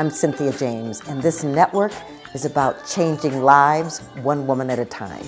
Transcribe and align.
I'm 0.00 0.08
Cynthia 0.08 0.50
James, 0.54 1.02
and 1.08 1.22
this 1.22 1.44
network 1.44 1.92
is 2.32 2.46
about 2.46 2.86
changing 2.86 3.42
lives 3.42 3.98
one 4.22 4.46
woman 4.46 4.70
at 4.70 4.78
a 4.78 4.86
time. 4.86 5.22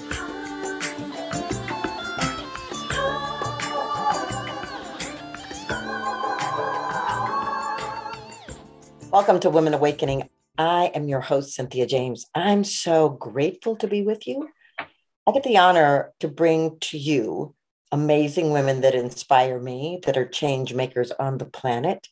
Welcome 9.11 9.41
to 9.41 9.51
Women 9.51 9.75
Awakening. 9.75 10.31
I 10.57 10.91
am 10.95 11.07
your 11.07 11.21
host, 11.21 11.53
Cynthia 11.53 11.87
James. 11.87 12.25
I'm 12.35 12.65
so 12.65 13.11
grateful 13.11 13.77
to 13.77 13.87
be 13.87 14.01
with 14.01 14.27
you. 14.27 14.49
I 14.79 15.33
get 15.35 15.43
the 15.43 15.59
honor 15.59 16.15
to 16.21 16.29
bring 16.29 16.79
to 16.79 16.97
you 16.97 17.55
amazing 17.91 18.53
women 18.53 18.81
that 18.81 18.95
inspire 18.95 19.61
me, 19.61 20.01
that 20.07 20.17
are 20.17 20.27
change 20.27 20.73
makers 20.73 21.13
on 21.13 21.37
the 21.37 21.45
planet, 21.45 22.09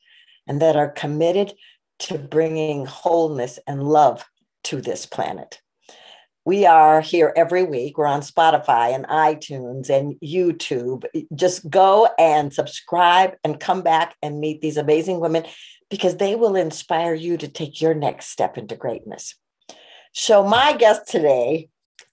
and 0.46 0.60
that 0.60 0.76
are 0.76 0.90
committed 0.90 1.54
to 2.00 2.18
bringing 2.18 2.86
wholeness 2.86 3.58
and 3.66 3.82
love 3.82 4.24
to 4.64 4.80
this 4.80 5.06
planet. 5.06 5.60
We 6.44 6.64
are 6.64 7.00
here 7.00 7.32
every 7.36 7.64
week. 7.64 7.98
We're 7.98 8.06
on 8.06 8.22
Spotify 8.22 8.94
and 8.94 9.06
iTunes 9.06 9.90
and 9.90 10.16
YouTube. 10.24 11.04
Just 11.34 11.68
go 11.68 12.08
and 12.18 12.52
subscribe 12.52 13.34
and 13.44 13.60
come 13.60 13.82
back 13.82 14.16
and 14.22 14.40
meet 14.40 14.60
these 14.60 14.78
amazing 14.78 15.20
women 15.20 15.44
because 15.90 16.16
they 16.16 16.36
will 16.36 16.56
inspire 16.56 17.14
you 17.14 17.36
to 17.36 17.48
take 17.48 17.80
your 17.80 17.94
next 17.94 18.28
step 18.28 18.56
into 18.56 18.74
greatness. 18.74 19.34
So, 20.12 20.42
my 20.44 20.72
guest 20.76 21.06
today, 21.08 21.68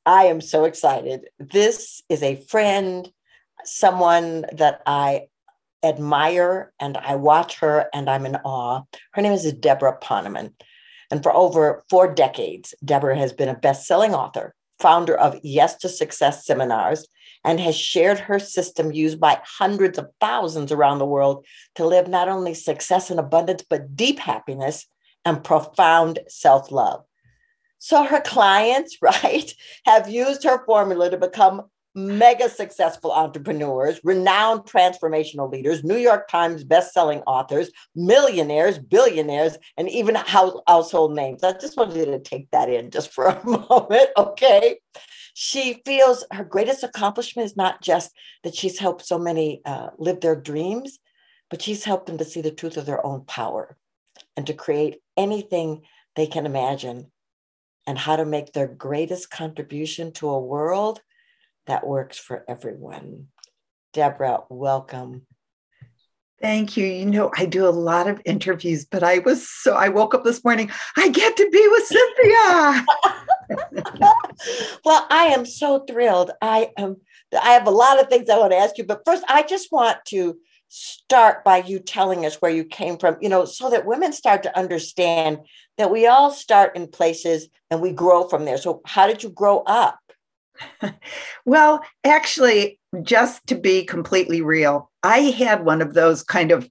I 0.05 0.25
am 0.25 0.41
so 0.41 0.65
excited. 0.65 1.27
This 1.39 2.01
is 2.09 2.21
a 2.21 2.35
friend, 2.35 3.09
someone 3.63 4.45
that 4.53 4.81
I 4.85 5.27
admire 5.84 6.73
and 6.80 6.98
I 6.98 7.16
watch 7.16 7.59
her 7.59 7.88
and 7.94 8.09
I'm 8.09 8.26
in 8.26 8.36
awe. 8.38 8.84
Her 9.13 9.22
name 9.22 9.34
is 9.34 9.52
Deborah 9.54 9.98
Poneman. 10.00 10.53
And 11.12 11.23
for 11.23 11.34
over 11.34 11.84
four 11.89 12.14
decades, 12.14 12.73
Deborah 12.84 13.17
has 13.17 13.34
been 13.34 13.50
a 13.50 13.56
best 13.56 13.88
selling 13.88 14.14
author, 14.14 14.53
founder 14.80 15.17
of 15.17 15.39
Yes 15.44 15.78
to 15.78 15.89
Success 15.89 16.45
seminars, 16.45 17.08
and 17.44 17.59
has 17.59 17.78
shared 17.78 18.19
her 18.19 18.39
system 18.39 18.92
used 18.92 19.19
by 19.19 19.39
hundreds 19.44 19.97
of 19.97 20.09
thousands 20.19 20.72
around 20.72 21.00
the 21.00 21.06
world 21.06 21.45
to 21.75 21.86
live 21.86 22.08
not 22.08 22.28
only 22.28 22.53
success 22.53 23.09
and 23.09 23.19
abundance, 23.19 23.64
but 23.69 23.95
deep 23.95 24.19
happiness 24.19 24.86
and 25.23 25.44
profound 25.44 26.19
self 26.28 26.72
love. 26.72 27.03
So 27.80 28.03
her 28.03 28.22
clients, 28.22 28.97
right, 29.02 29.53
have 29.86 30.09
used 30.09 30.44
her 30.44 30.66
formula 30.66 31.09
to 31.09 31.17
become 31.17 31.64
mega 31.98 32.48
successful 32.48 33.12
entrepreneurs, 33.12 34.00
renowned 34.03 34.62
transformational 34.62 35.52
leaders, 35.52 35.84
New 35.84 35.98
York 35.98 36.30
Times 36.30 36.64
best-selling 36.64 37.22
authors, 37.22 37.72
millionaires, 37.95 38.78
billionaires, 38.78 39.58
and 39.76 39.90
even 39.90 40.16
household 40.16 41.16
names. 41.16 41.44
I 41.44 41.53
just 41.53 41.75
wanted 41.75 41.98
you 41.98 42.06
to 42.06 42.20
take 42.20 42.50
that 42.52 42.70
in 42.70 42.92
just 42.92 43.12
for 43.12 43.25
a 43.25 43.45
moment, 43.45 44.09
okay? 44.16 44.78
she 45.40 45.84
feels 45.86 46.23
her 46.31 46.44
greatest 46.44 46.84
accomplishment 46.84 47.45
is 47.45 47.56
not 47.56 47.80
just 47.80 48.12
that 48.44 48.56
she's 48.56 48.80
helped 48.80 49.06
so 49.06 49.20
many 49.20 49.62
uh, 49.66 49.90
live 50.00 50.20
their 50.20 50.36
dreams, 50.36 50.98
but 51.52 51.62
she's 51.62 51.84
helped 51.84 52.08
them 52.08 52.18
to 52.18 52.25
see 52.25 52.42
the 52.42 52.50
truth 52.50 52.75
of 52.75 52.88
their 52.88 53.06
own 53.06 53.23
power 53.25 53.78
and 54.36 54.48
to 54.48 54.56
create 54.56 54.98
anything 55.16 55.84
they 56.16 56.25
can 56.25 56.48
imagine 56.48 57.12
and 57.86 58.00
how 58.00 58.16
to 58.16 58.25
make 58.25 58.52
their 58.52 58.68
greatest 58.68 59.30
contribution 59.30 60.12
to 60.12 60.28
a 60.28 60.40
world 60.40 61.03
that 61.67 61.85
works 61.85 62.17
for 62.17 62.43
everyone. 62.47 63.27
Deborah, 63.93 64.43
welcome. 64.49 65.25
Thank 66.41 66.77
you. 66.77 66.85
You 66.85 67.05
know, 67.05 67.31
I 67.35 67.45
do 67.45 67.67
a 67.67 67.69
lot 67.69 68.07
of 68.07 68.21
interviews, 68.23 68.85
but 68.85 69.01
I 69.03 69.19
was 69.19 69.49
so 69.49 69.73
I 69.73 69.89
woke 69.89 70.13
up 70.13 70.23
this 70.23 70.43
morning, 70.43 70.69
I 70.95 71.09
get 71.09 71.35
to 71.38 71.49
be 71.49 71.67
with 71.71 71.85
Cynthia. 71.85 72.85
well, 74.85 75.07
I 75.09 75.31
am 75.33 75.45
so 75.45 75.83
thrilled. 75.89 76.31
I 76.41 76.72
am 76.77 76.97
I 77.33 77.51
have 77.51 77.66
a 77.66 77.72
lot 77.72 78.00
of 78.00 78.07
things 78.07 78.29
I 78.29 78.38
want 78.38 78.51
to 78.51 78.57
ask 78.57 78.77
you, 78.77 78.83
but 78.83 79.01
first 79.06 79.23
I 79.27 79.44
just 79.44 79.72
want 79.72 79.97
to 80.09 80.38
start 80.69 81.44
by 81.44 81.57
you 81.57 81.79
telling 81.79 82.25
us 82.25 82.35
where 82.35 82.51
you 82.51 82.66
came 82.66 82.97
from, 82.97 83.17
you 83.19 83.29
know, 83.29 83.45
so 83.45 83.69
that 83.69 83.85
women 83.85 84.13
start 84.13 84.44
to 84.44 84.57
understand 84.57 85.39
that 85.77 85.91
we 85.91 86.07
all 86.07 86.29
start 86.29 86.75
in 86.75 86.88
places 86.88 87.47
and 87.72 87.81
we 87.81 87.91
grow 87.91 88.27
from 88.27 88.45
there. 88.45 88.57
So 88.57 88.81
how 88.85 89.07
did 89.07 89.23
you 89.23 89.29
grow 89.29 89.59
up? 89.66 90.00
well, 91.45 91.81
actually, 92.03 92.79
just 93.03 93.45
to 93.47 93.56
be 93.56 93.84
completely 93.84 94.41
real, 94.41 94.90
I 95.03 95.19
had 95.19 95.66
one 95.66 95.81
of 95.81 95.94
those 95.94 96.23
kind 96.23 96.51
of 96.51 96.69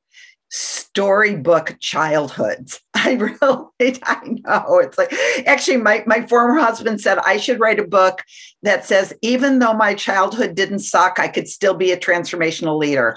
storybook 0.50 1.76
childhoods. 1.80 2.80
I 2.94 3.14
really, 3.14 4.00
I 4.02 4.20
know. 4.24 4.78
It's 4.78 4.98
like 4.98 5.12
actually 5.46 5.78
my, 5.78 6.02
my 6.06 6.26
former 6.26 6.60
husband 6.60 7.00
said 7.00 7.18
I 7.18 7.36
should 7.36 7.60
write 7.60 7.78
a 7.78 7.86
book 7.86 8.22
that 8.62 8.84
says, 8.84 9.12
even 9.22 9.58
though 9.58 9.74
my 9.74 9.94
childhood 9.94 10.54
didn't 10.54 10.80
suck, 10.80 11.18
I 11.18 11.28
could 11.28 11.48
still 11.48 11.74
be 11.74 11.92
a 11.92 11.96
transformational 11.96 12.78
leader. 12.78 13.16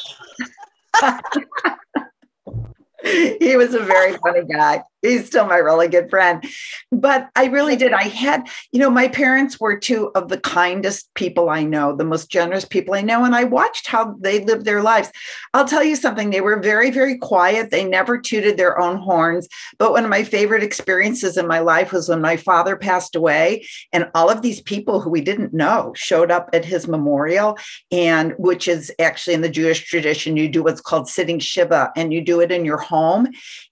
he 3.04 3.56
was 3.56 3.74
a 3.74 3.80
very 3.80 4.18
funny 4.18 4.44
guy 4.52 4.84
he's 5.02 5.28
still 5.28 5.46
my 5.46 5.58
really 5.58 5.88
good 5.88 6.10
friend. 6.10 6.44
But 6.92 7.30
I 7.36 7.46
really 7.46 7.76
did. 7.76 7.94
I 7.94 8.04
had, 8.04 8.48
you 8.72 8.80
know, 8.80 8.90
my 8.90 9.08
parents 9.08 9.60
were 9.60 9.78
two 9.78 10.12
of 10.16 10.30
the 10.30 10.40
kindest 10.40 11.14
people 11.14 11.50
I 11.50 11.64
know, 11.64 11.96
the 11.96 12.04
most 12.04 12.30
generous 12.30 12.66
people 12.66 12.94
I 12.94 13.02
know. 13.02 13.24
And 13.24 13.36
I 13.36 13.44
watched 13.44 13.88
how 13.88 14.16
they 14.20 14.44
lived 14.44 14.66
their 14.66 14.82
lives. 14.82 15.12
I'll 15.54 15.68
tell 15.68 15.84
you 15.84 15.96
something, 15.96 16.30
they 16.30 16.42
were 16.42 16.60
very, 16.60 16.92
very 16.92 17.18
quiet. 17.18 17.72
They 17.72 17.86
never 17.86 18.20
tooted 18.20 18.58
their 18.58 18.80
own 18.80 18.98
horns. 18.98 19.48
But 19.78 19.92
one 19.92 20.04
of 20.04 20.10
my 20.10 20.24
favorite 20.24 20.64
experiences 20.64 21.38
in 21.38 21.48
my 21.48 21.60
life 21.60 21.92
was 21.92 22.10
when 22.10 22.22
my 22.22 22.38
father 22.38 22.76
passed 22.76 23.16
away, 23.16 23.66
and 23.94 24.10
all 24.14 24.30
of 24.30 24.42
these 24.42 24.62
people 24.62 25.00
who 25.00 25.10
we 25.10 25.22
didn't 25.22 25.54
know 25.54 25.94
showed 25.96 26.32
up 26.32 26.50
at 26.54 26.66
his 26.66 26.88
memorial, 26.88 27.58
and 27.92 28.34
which 28.38 28.68
is 28.68 28.92
actually 29.00 29.34
in 29.34 29.42
the 29.42 29.50
Jewish 29.50 29.86
tradition, 29.86 30.38
you 30.38 30.50
do 30.50 30.64
what's 30.64 30.82
called 30.82 31.10
sitting 31.10 31.40
Shiva, 31.40 31.92
and 31.96 32.14
you 32.14 32.22
do 32.22 32.40
it 32.42 32.52
in 32.52 32.66
your 32.66 32.78
home. 32.78 33.28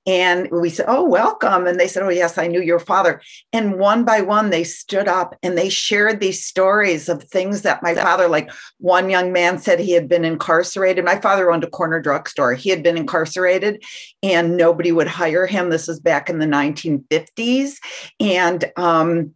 And 0.08 0.50
we 0.52 0.70
said, 0.70 0.86
Oh, 0.88 1.04
welcome. 1.04 1.68
And 1.68 1.78
they 1.78 1.88
said, 1.88 2.02
Oh, 2.02 2.10
yes, 2.10 2.38
I 2.38 2.48
knew 2.48 2.62
your 2.62 2.80
father. 2.80 3.22
And 3.52 3.78
one 3.78 4.06
by 4.06 4.22
one, 4.22 4.50
they 4.50 4.64
stood 4.64 5.08
up 5.08 5.36
and 5.44 5.58
they 5.58 5.68
shared 5.68 6.22
these 6.22 6.44
stories 6.44 7.10
of 7.10 7.24
things 7.26 7.64
that 7.64 7.84
my 7.84 7.94
father, 7.94 8.30
like 8.30 8.50
one 8.80 9.10
young 9.10 9.34
man 9.34 9.60
said 9.60 9.80
he 9.80 9.92
had 9.92 10.08
been 10.08 10.24
incarcerated. 10.24 11.04
My 11.04 11.20
father 11.20 11.52
owned 11.52 11.66
a 11.66 11.70
corner 11.70 12.00
drugstore. 12.00 12.54
He 12.54 12.70
had 12.70 12.82
been 12.82 12.98
incarcerated 12.98 13.84
and 14.24 14.56
nobody 14.56 14.94
would 14.94 15.08
hire 15.08 15.46
him. 15.46 15.70
This 15.70 15.90
was 15.90 16.00
back 16.00 16.30
in 16.30 16.40
the 16.40 16.46
1950s. 16.46 17.76
And, 18.22 18.72
um, 18.78 19.36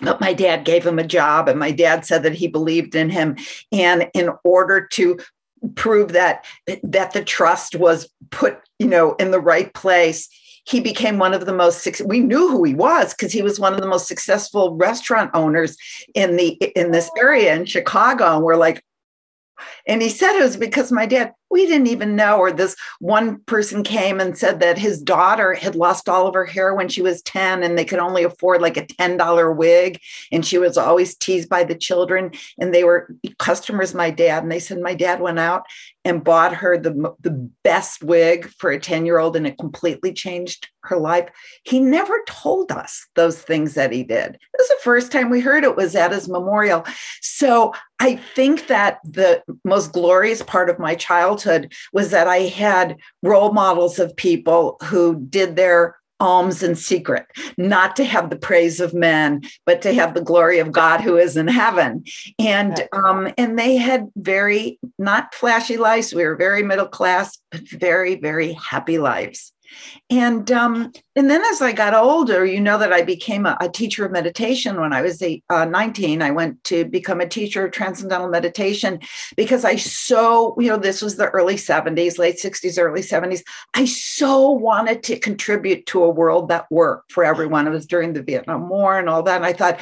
but 0.00 0.20
my 0.20 0.32
dad 0.32 0.64
gave 0.64 0.84
him 0.84 0.98
a 0.98 1.06
job 1.06 1.48
and 1.48 1.60
my 1.60 1.70
dad 1.70 2.04
said 2.04 2.24
that 2.24 2.34
he 2.34 2.48
believed 2.48 2.96
in 2.96 3.08
him 3.08 3.36
and 3.70 4.10
in 4.14 4.30
order 4.42 4.84
to 4.94 5.18
prove 5.74 6.12
that 6.12 6.44
that 6.82 7.12
the 7.12 7.24
trust 7.24 7.76
was 7.76 8.08
put 8.30 8.58
you 8.78 8.86
know 8.86 9.14
in 9.14 9.30
the 9.30 9.40
right 9.40 9.72
place. 9.74 10.28
He 10.64 10.80
became 10.80 11.18
one 11.18 11.34
of 11.34 11.44
the 11.44 11.52
most 11.52 12.00
we 12.06 12.20
knew 12.20 12.48
who 12.48 12.62
he 12.62 12.74
was 12.74 13.14
because 13.14 13.32
he 13.32 13.42
was 13.42 13.58
one 13.58 13.74
of 13.74 13.80
the 13.80 13.88
most 13.88 14.06
successful 14.06 14.76
restaurant 14.76 15.30
owners 15.34 15.76
in 16.14 16.36
the 16.36 16.50
in 16.76 16.92
this 16.92 17.10
area 17.18 17.54
in 17.54 17.66
chicago. 17.66 18.36
And 18.36 18.44
we're 18.44 18.56
like 18.56 18.82
and 19.86 20.02
he 20.02 20.08
said 20.08 20.36
it 20.36 20.42
was 20.42 20.56
because 20.56 20.92
my 20.92 21.06
dad 21.06 21.32
we 21.52 21.66
didn't 21.66 21.86
even 21.86 22.16
know. 22.16 22.38
Or 22.38 22.50
this 22.50 22.74
one 22.98 23.40
person 23.40 23.84
came 23.84 24.18
and 24.18 24.36
said 24.36 24.58
that 24.60 24.78
his 24.78 25.00
daughter 25.00 25.52
had 25.52 25.76
lost 25.76 26.08
all 26.08 26.26
of 26.26 26.34
her 26.34 26.46
hair 26.46 26.74
when 26.74 26.88
she 26.88 27.02
was 27.02 27.22
10 27.22 27.62
and 27.62 27.78
they 27.78 27.84
could 27.84 27.98
only 27.98 28.24
afford 28.24 28.62
like 28.62 28.78
a 28.78 28.86
$10 28.86 29.56
wig. 29.56 30.00
And 30.32 30.44
she 30.44 30.58
was 30.58 30.78
always 30.78 31.14
teased 31.14 31.48
by 31.48 31.62
the 31.62 31.74
children. 31.74 32.32
And 32.58 32.74
they 32.74 32.84
were 32.84 33.14
customers, 33.38 33.94
my 33.94 34.10
dad. 34.10 34.42
And 34.42 34.50
they 34.50 34.58
said, 34.58 34.80
My 34.80 34.94
dad 34.94 35.20
went 35.20 35.38
out 35.38 35.66
and 36.04 36.24
bought 36.24 36.54
her 36.54 36.76
the, 36.76 37.14
the 37.20 37.50
best 37.62 38.02
wig 38.02 38.48
for 38.58 38.70
a 38.70 38.80
10 38.80 39.06
year 39.06 39.18
old 39.18 39.36
and 39.36 39.46
it 39.46 39.58
completely 39.58 40.12
changed 40.12 40.68
her 40.84 40.96
life. 40.96 41.28
He 41.62 41.78
never 41.78 42.14
told 42.26 42.72
us 42.72 43.06
those 43.14 43.40
things 43.40 43.74
that 43.74 43.92
he 43.92 44.02
did. 44.02 44.34
It 44.34 44.40
was 44.58 44.68
the 44.68 44.80
first 44.82 45.12
time 45.12 45.30
we 45.30 45.40
heard 45.40 45.62
it 45.62 45.76
was 45.76 45.94
at 45.94 46.10
his 46.10 46.28
memorial. 46.28 46.84
So 47.20 47.72
I 48.00 48.16
think 48.16 48.66
that 48.66 48.98
the 49.04 49.42
most 49.64 49.92
glorious 49.92 50.42
part 50.42 50.68
of 50.68 50.80
my 50.80 50.96
childhood 50.96 51.41
childhood 51.42 51.72
was 51.92 52.10
that 52.10 52.26
I 52.26 52.38
had 52.38 52.96
role 53.22 53.52
models 53.52 53.98
of 53.98 54.16
people 54.16 54.76
who 54.82 55.20
did 55.28 55.56
their 55.56 55.96
alms 56.20 56.62
in 56.62 56.76
secret, 56.76 57.26
not 57.58 57.96
to 57.96 58.04
have 58.04 58.30
the 58.30 58.36
praise 58.36 58.78
of 58.78 58.94
men, 58.94 59.42
but 59.66 59.82
to 59.82 59.92
have 59.92 60.14
the 60.14 60.20
glory 60.20 60.60
of 60.60 60.70
God 60.70 61.00
who 61.00 61.16
is 61.16 61.36
in 61.36 61.48
heaven. 61.48 62.04
And 62.38 62.88
um, 62.92 63.32
and 63.36 63.58
they 63.58 63.76
had 63.76 64.08
very 64.16 64.78
not 64.98 65.34
flashy 65.34 65.76
lives. 65.76 66.14
We 66.14 66.24
were 66.24 66.36
very 66.36 66.62
middle 66.62 66.86
class, 66.86 67.38
but 67.50 67.68
very 67.68 68.14
very 68.14 68.52
happy 68.52 68.98
lives. 68.98 69.52
And 70.10 70.50
um, 70.50 70.92
and 71.16 71.30
then 71.30 71.42
as 71.44 71.62
I 71.62 71.72
got 71.72 71.94
older, 71.94 72.44
you 72.44 72.60
know 72.60 72.78
that 72.78 72.92
I 72.92 73.02
became 73.02 73.46
a, 73.46 73.56
a 73.60 73.68
teacher 73.68 74.04
of 74.04 74.12
meditation 74.12 74.80
when 74.80 74.92
I 74.92 75.02
was 75.02 75.22
eight, 75.22 75.44
uh, 75.48 75.64
19. 75.64 76.22
I 76.22 76.30
went 76.30 76.62
to 76.64 76.84
become 76.84 77.20
a 77.20 77.28
teacher 77.28 77.66
of 77.66 77.72
transcendental 77.72 78.28
meditation 78.28 79.00
because 79.36 79.64
I 79.64 79.76
so, 79.76 80.54
you 80.58 80.68
know, 80.68 80.76
this 80.76 81.02
was 81.02 81.16
the 81.16 81.28
early 81.30 81.56
70s, 81.56 82.18
late 82.18 82.38
60s, 82.42 82.78
early 82.78 83.02
70s. 83.02 83.42
I 83.74 83.84
so 83.84 84.50
wanted 84.50 85.02
to 85.04 85.18
contribute 85.18 85.86
to 85.86 86.04
a 86.04 86.10
world 86.10 86.48
that 86.48 86.70
worked 86.70 87.12
for 87.12 87.24
everyone. 87.24 87.66
It 87.66 87.70
was 87.70 87.86
during 87.86 88.12
the 88.12 88.22
Vietnam 88.22 88.68
War 88.68 88.98
and 88.98 89.08
all 89.08 89.22
that. 89.22 89.36
And 89.36 89.46
I 89.46 89.52
thought, 89.52 89.80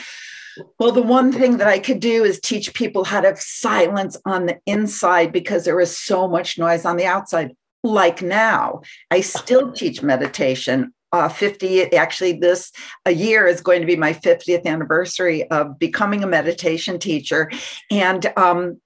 well, 0.79 0.93
the 0.93 1.03
one 1.03 1.33
thing 1.33 1.59
that 1.59 1.69
I 1.69 1.79
could 1.79 2.01
do 2.01 2.25
is 2.25 2.41
teach 2.41 2.75
people 2.75 3.05
how 3.05 3.21
to 3.21 3.37
silence 3.37 4.17
on 4.25 4.47
the 4.47 4.59
inside 4.67 5.33
because 5.33 5.65
there 5.65 5.81
is 5.81 5.97
so 5.97 6.29
much 6.29 6.59
noise 6.59 6.85
on 6.85 6.97
the 6.97 7.07
outside. 7.07 7.55
Like 7.83 8.23
now, 8.23 8.83
I 9.11 9.21
still 9.21 9.73
teach 9.73 10.03
meditation. 10.03 10.93
Uh, 11.13 11.29
50 11.29 11.93
actually 11.97 12.35
this 12.35 12.71
a 13.05 13.11
year 13.11 13.45
is 13.45 13.61
going 13.61 13.81
to 13.81 13.87
be 13.87 13.97
my 13.97 14.13
50th 14.13 14.65
anniversary 14.65 15.51
of 15.51 15.77
becoming 15.77 16.23
a 16.23 16.27
meditation 16.29 17.01
teacher 17.01 17.51
and 17.91 18.33
um, 18.37 18.81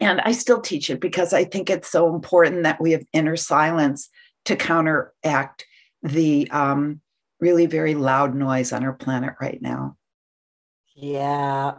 and 0.00 0.20
I 0.20 0.32
still 0.32 0.60
teach 0.60 0.90
it 0.90 1.00
because 1.00 1.32
I 1.32 1.44
think 1.44 1.70
it's 1.70 1.90
so 1.90 2.14
important 2.14 2.64
that 2.64 2.80
we 2.80 2.92
have 2.92 3.04
inner 3.14 3.36
silence 3.36 4.10
to 4.44 4.56
counteract 4.56 5.64
the 6.02 6.50
um, 6.50 7.00
really 7.40 7.66
very 7.66 7.94
loud 7.94 8.34
noise 8.34 8.72
on 8.72 8.84
our 8.84 8.92
planet 8.92 9.34
right 9.40 9.60
now. 9.60 9.96
Yeah. 10.94 11.74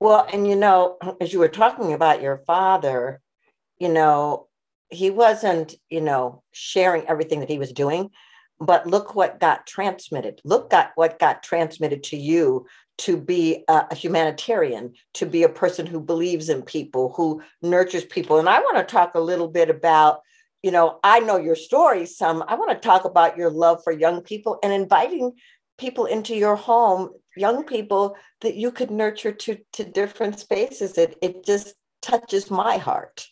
Well, 0.00 0.26
and 0.32 0.46
you 0.46 0.56
know, 0.56 0.98
as 1.20 1.32
you 1.32 1.38
were 1.38 1.48
talking 1.48 1.92
about 1.92 2.22
your 2.22 2.38
father, 2.38 3.20
you 3.78 3.88
know, 3.88 4.48
he 4.94 5.10
wasn't, 5.10 5.74
you 5.90 6.00
know, 6.00 6.42
sharing 6.52 7.06
everything 7.06 7.40
that 7.40 7.48
he 7.48 7.58
was 7.58 7.72
doing, 7.72 8.10
but 8.60 8.86
look 8.86 9.14
what 9.14 9.40
got 9.40 9.66
transmitted. 9.66 10.40
Look 10.44 10.72
at 10.72 10.92
what 10.94 11.18
got 11.18 11.42
transmitted 11.42 12.02
to 12.04 12.16
you 12.16 12.66
to 12.98 13.16
be 13.16 13.64
a, 13.68 13.86
a, 13.90 13.94
humanitarian, 13.94 14.94
to 15.14 15.26
be 15.26 15.42
a 15.42 15.48
person 15.48 15.84
who 15.84 16.00
believes 16.00 16.48
in 16.48 16.62
people, 16.62 17.12
who 17.16 17.42
nurtures 17.60 18.04
people. 18.04 18.38
And 18.38 18.48
I 18.48 18.60
want 18.60 18.76
to 18.76 18.84
talk 18.84 19.14
a 19.14 19.20
little 19.20 19.48
bit 19.48 19.68
about, 19.68 20.20
you 20.62 20.70
know, 20.70 21.00
I 21.02 21.20
know 21.20 21.36
your 21.36 21.56
story 21.56 22.06
some. 22.06 22.44
I 22.46 22.54
want 22.54 22.70
to 22.70 22.88
talk 22.88 23.04
about 23.04 23.36
your 23.36 23.50
love 23.50 23.82
for 23.82 23.92
young 23.92 24.22
people 24.22 24.58
and 24.62 24.72
inviting 24.72 25.32
people 25.76 26.06
into 26.06 26.36
your 26.36 26.54
home, 26.54 27.10
young 27.36 27.64
people 27.64 28.16
that 28.42 28.54
you 28.54 28.70
could 28.70 28.92
nurture 28.92 29.32
to, 29.32 29.58
to 29.72 29.84
different 29.84 30.38
spaces. 30.38 30.96
It, 30.96 31.18
it 31.20 31.44
just 31.44 31.74
touches 32.00 32.50
my 32.50 32.76
heart. 32.76 33.26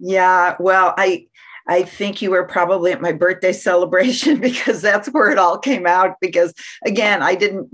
Yeah, 0.00 0.56
well, 0.58 0.94
I 0.96 1.26
I 1.68 1.84
think 1.84 2.20
you 2.20 2.30
were 2.30 2.44
probably 2.44 2.90
at 2.90 3.00
my 3.00 3.12
birthday 3.12 3.52
celebration 3.68 4.40
because 4.40 4.82
that's 4.82 5.08
where 5.08 5.30
it 5.30 5.38
all 5.38 5.58
came 5.58 5.86
out. 5.86 6.16
Because 6.20 6.52
again, 6.84 7.22
I 7.22 7.34
didn't. 7.34 7.70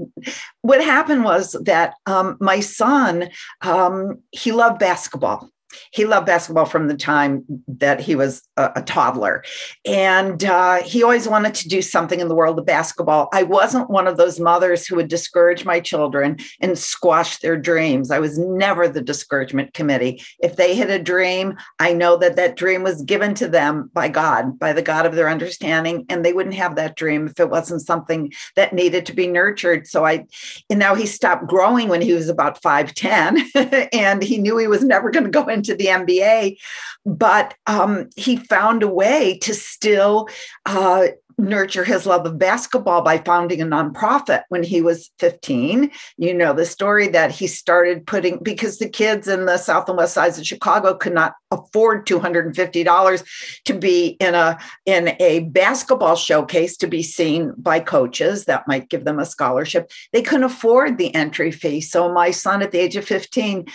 What 0.63 0.85
happened 0.85 1.25
was 1.25 1.53
that 1.65 1.95
um, 2.07 2.37
my 2.41 2.61
son, 2.61 3.31
um, 3.63 4.19
he 4.33 4.53
loved 4.53 4.79
basketball 4.79 5.51
he 5.93 6.05
loved 6.05 6.27
basketball 6.27 6.65
from 6.65 6.89
the 6.89 6.97
time 6.97 7.45
that 7.69 8.01
he 8.01 8.15
was 8.15 8.43
a, 8.57 8.73
a 8.77 8.83
toddler. 8.83 9.45
And 9.85 10.45
uh, 10.45 10.83
he 10.83 11.03
always 11.03 11.29
wanted 11.29 11.55
to 11.55 11.69
do 11.69 11.83
something 11.83 12.21
in 12.21 12.29
the 12.29 12.35
world 12.35 12.59
of 12.59 12.67
basketball. 12.67 13.29
I 13.33 13.43
wasn't 13.43 13.91
one 13.91 14.07
of 14.07 14.17
those 14.17 14.41
mothers 14.41 14.87
who 14.87 14.97
would 14.97 15.09
discourage 15.09 15.65
my 15.65 15.81
children 15.81 16.39
and 16.61 16.79
squash 16.79 17.39
their 17.39 17.57
dreams. 17.57 18.11
I 18.11 18.19
was 18.19 18.39
never 18.39 18.89
the 18.89 19.01
discouragement 19.01 19.75
committee. 19.75 20.23
If 20.41 20.57
they 20.57 20.75
had 20.75 20.91
a 20.91 21.03
dream, 21.03 21.57
I 21.79 21.93
know 21.93 22.17
that 22.17 22.37
that 22.37 22.57
dream 22.57 22.83
was 22.83 23.03
given 23.03 23.35
to 23.35 23.49
them 23.49 23.91
by 23.93 24.09
God, 24.09 24.59
by 24.59 24.73
the 24.73 24.83
God 24.83 25.07
of 25.07 25.15
their 25.15 25.29
understanding, 25.29 26.07
and 26.09 26.25
they 26.25 26.33
wouldn't 26.33 26.55
have 26.55 26.77
that 26.77 26.97
dream 26.97 27.27
if 27.27 27.41
it 27.41 27.51
wasn't 27.51 27.83
something 27.83 28.33
that 28.55 28.73
needed 28.73 29.07
to 29.07 29.13
be 29.13 29.27
nurtured. 29.27 29.87
So 29.87 30.05
I, 30.05 30.27
and 30.71 30.79
now 30.79 30.95
he 30.95 31.07
stopped 31.07 31.47
growing 31.47 31.89
when 31.89 32.03
he 32.03 32.13
was 32.13 32.29
about 32.29 32.63
5'10, 32.63 33.89
and 33.93 34.23
he 34.23 34.39
knew 34.39 34.59
he 34.59 34.69
was 34.69 34.85
never 34.85 35.11
going 35.11 35.25
to 35.25 35.31
go 35.31 35.47
into 35.57 35.66
the 35.75 35.87
NBA, 35.87 36.59
but 37.05 37.55
um, 37.67 38.09
he 38.17 38.37
found 38.37 38.83
a 38.83 38.89
way 38.89 39.39
to 39.39 39.55
still 39.55 40.29
uh, 40.65 41.07
nurture 41.39 41.85
his 41.85 42.07
love 42.07 42.25
of 42.25 42.39
basketball 42.39 43.03
by 43.03 43.19
founding 43.19 43.61
a 43.61 43.67
nonprofit 43.67 44.43
when 44.49 44.63
he 44.63 44.81
was 44.81 45.11
15. 45.19 45.91
You 46.17 46.35
know, 46.35 46.53
the 46.53 46.65
story 46.65 47.09
that 47.09 47.31
he 47.31 47.47
started 47.47 48.07
putting 48.07 48.39
because 48.39 48.79
the 48.79 48.89
kids 48.89 49.29
in 49.29 49.45
the 49.45 49.59
south 49.59 49.89
and 49.89 49.99
west 49.99 50.15
sides 50.15 50.39
of 50.39 50.47
Chicago 50.47 50.95
could 50.95 51.13
not 51.13 51.35
afford 51.51 52.07
$250 52.07 53.61
to 53.65 53.75
be 53.75 54.17
in 54.19 54.35
a 54.35 54.59
in 54.87 55.15
a 55.21 55.41
basketball 55.41 56.17
showcase 56.17 56.77
to 56.79 56.87
be 56.87 57.03
seen 57.03 57.53
by 57.59 57.81
coaches 57.81 58.47
that 58.47 58.67
might 58.67 58.89
give 58.89 59.05
them 59.05 59.19
a 59.19 59.27
scholarship. 59.27 59.91
They 60.13 60.23
couldn't 60.23 60.45
afford 60.45 60.97
the 60.97 61.15
entry 61.15 61.51
fee. 61.51 61.83
So 61.83 62.13
my 62.13 62.31
son 62.31 62.63
at 62.63 62.73
the 62.73 62.79
age 62.79 62.97
of 62.97 63.05
15 63.05 63.67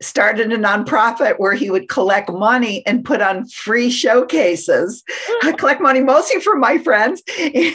started 0.00 0.52
a 0.52 0.56
nonprofit 0.56 1.38
where 1.38 1.54
he 1.54 1.70
would 1.70 1.88
collect 1.88 2.30
money 2.30 2.84
and 2.86 3.04
put 3.04 3.20
on 3.20 3.48
free 3.48 3.90
showcases. 3.90 5.02
I 5.42 5.52
collect 5.52 5.80
money 5.80 6.00
mostly 6.00 6.40
from 6.40 6.60
my 6.60 6.78
friends 6.78 7.22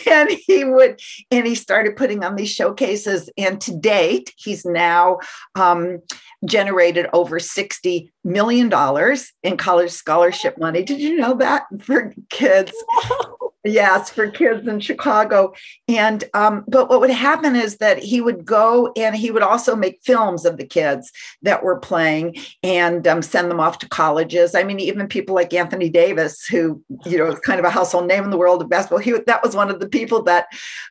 and 0.07 0.29
he 0.29 0.63
would 0.63 1.01
and 1.31 1.45
he 1.45 1.55
started 1.55 1.95
putting 1.95 2.23
on 2.23 2.35
these 2.35 2.51
showcases. 2.51 3.29
And 3.37 3.59
to 3.61 3.77
date 3.77 4.33
he's 4.37 4.65
now 4.65 5.19
um, 5.55 6.01
generated 6.45 7.07
over 7.13 7.39
60 7.39 8.11
million 8.23 8.69
dollars 8.69 9.31
in 9.43 9.57
college 9.57 9.91
scholarship 9.91 10.57
money. 10.57 10.83
Did 10.83 10.99
you 10.99 11.17
know 11.17 11.33
that 11.35 11.63
for 11.81 12.13
kids 12.29 12.71
Yes, 13.65 14.09
for 14.09 14.29
kids 14.29 14.67
in 14.67 14.81
Chicago. 14.81 15.53
And 15.87 16.25
um, 16.33 16.65
but 16.67 16.89
what 16.89 16.99
would 16.99 17.09
happen 17.09 17.55
is 17.55 17.77
that 17.77 17.97
he 17.99 18.19
would 18.19 18.43
go 18.43 18.91
and 18.97 19.15
he 19.15 19.31
would 19.31 19.41
also 19.41 19.73
make 19.73 20.01
films 20.03 20.43
of 20.43 20.57
the 20.57 20.65
kids 20.65 21.13
that 21.43 21.63
were 21.63 21.79
playing 21.79 22.35
and 22.61 23.07
um, 23.07 23.21
send 23.21 23.49
them 23.49 23.61
off 23.61 23.79
to 23.79 23.87
colleges. 23.87 24.53
I 24.53 24.63
mean, 24.63 24.81
even 24.81 25.07
people 25.07 25.33
like 25.33 25.53
Anthony 25.53 25.89
Davis, 25.89 26.45
who 26.45 26.83
you 27.05 27.17
know 27.17 27.27
is 27.27 27.39
kind 27.39 27.57
of 27.57 27.65
a 27.65 27.69
household 27.69 28.07
name 28.07 28.25
in 28.25 28.31
the 28.31 28.37
world 28.37 28.61
of 28.61 28.69
basketball. 28.69 28.99
He 28.99 29.13
that 29.27 29.43
was 29.43 29.55
one 29.55 29.69
of 29.69 29.79
the 29.79 29.87
people 29.87 30.23
that 30.23 30.47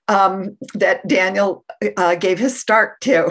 um, 0.08 0.56
that 0.72 1.06
Daniel 1.06 1.66
uh, 1.98 2.14
gave 2.14 2.38
his 2.38 2.58
start 2.58 3.02
to. 3.02 3.30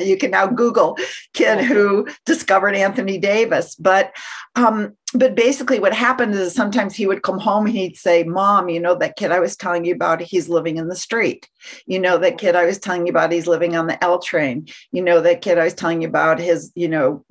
you 0.04 0.16
can 0.16 0.32
now 0.32 0.48
Google 0.48 0.98
kid 1.34 1.64
who 1.64 2.08
discovered 2.26 2.74
Anthony 2.74 3.18
Davis, 3.18 3.76
but 3.76 4.12
um, 4.56 4.96
but 5.14 5.34
basically 5.34 5.78
what 5.78 5.94
happened 5.94 6.34
is 6.34 6.54
sometimes 6.54 6.94
he 6.94 7.06
would 7.06 7.22
come 7.22 7.38
home 7.38 7.66
and 7.66 7.74
he'd 7.74 7.96
say 7.96 8.22
mom 8.24 8.68
you 8.68 8.80
know 8.80 8.94
that 8.94 9.16
kid 9.16 9.30
i 9.30 9.40
was 9.40 9.56
telling 9.56 9.84
you 9.84 9.94
about 9.94 10.20
he's 10.20 10.48
living 10.48 10.76
in 10.76 10.88
the 10.88 10.96
street. 10.96 11.48
You 11.86 11.98
know 11.98 12.18
that 12.18 12.38
kid 12.38 12.56
i 12.56 12.64
was 12.64 12.78
telling 12.78 13.06
you 13.06 13.10
about 13.10 13.32
he's 13.32 13.46
living 13.46 13.76
on 13.76 13.86
the 13.86 14.02
l 14.02 14.18
train. 14.18 14.68
You 14.90 15.02
know 15.02 15.20
that 15.20 15.42
kid 15.42 15.58
i 15.58 15.64
was 15.64 15.74
telling 15.74 16.02
you 16.02 16.08
about 16.08 16.38
his 16.38 16.72
you 16.74 16.88
know 16.88 17.24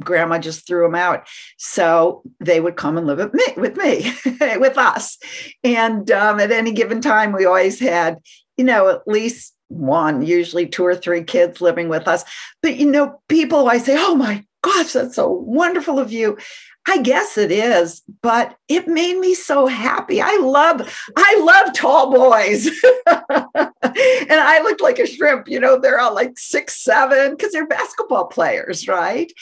grandma 0.00 0.38
just 0.38 0.66
threw 0.66 0.86
him 0.86 0.94
out. 0.94 1.28
So 1.58 2.22
they 2.40 2.60
would 2.60 2.76
come 2.76 2.96
and 2.96 3.06
live 3.06 3.18
with 3.18 3.34
me 3.34 3.44
with 3.56 3.76
me 3.76 4.12
with 4.58 4.78
us. 4.78 5.18
And 5.62 6.10
um, 6.10 6.40
at 6.40 6.52
any 6.52 6.72
given 6.72 7.00
time 7.00 7.32
we 7.32 7.44
always 7.44 7.78
had 7.78 8.18
you 8.56 8.64
know 8.64 8.88
at 8.88 9.06
least 9.06 9.54
one 9.68 10.24
usually 10.24 10.66
two 10.66 10.84
or 10.84 10.94
three 10.94 11.22
kids 11.22 11.60
living 11.60 11.88
with 11.88 12.08
us. 12.08 12.24
But 12.62 12.76
you 12.76 12.90
know 12.90 13.20
people 13.28 13.68
i 13.68 13.78
say 13.78 13.96
oh 13.98 14.14
my 14.14 14.44
gosh 14.62 14.94
that's 14.94 15.16
so 15.16 15.28
wonderful 15.28 15.98
of 15.98 16.10
you 16.10 16.38
I 16.86 16.98
guess 16.98 17.38
it 17.38 17.50
is, 17.50 18.02
but 18.20 18.56
it 18.68 18.86
made 18.86 19.18
me 19.18 19.34
so 19.34 19.66
happy. 19.66 20.20
I 20.20 20.38
love, 20.42 20.82
I 21.16 21.40
love 21.40 21.74
tall 21.74 22.12
boys. 22.12 22.66
and 23.06 24.30
I 24.30 24.60
looked 24.62 24.82
like 24.82 24.98
a 24.98 25.06
shrimp, 25.06 25.48
you 25.48 25.60
know, 25.60 25.78
they're 25.78 25.98
all 25.98 26.14
like 26.14 26.36
six, 26.36 26.82
seven, 26.82 27.30
because 27.30 27.52
they're 27.52 27.66
basketball 27.66 28.26
players, 28.26 28.86
right? 28.86 29.32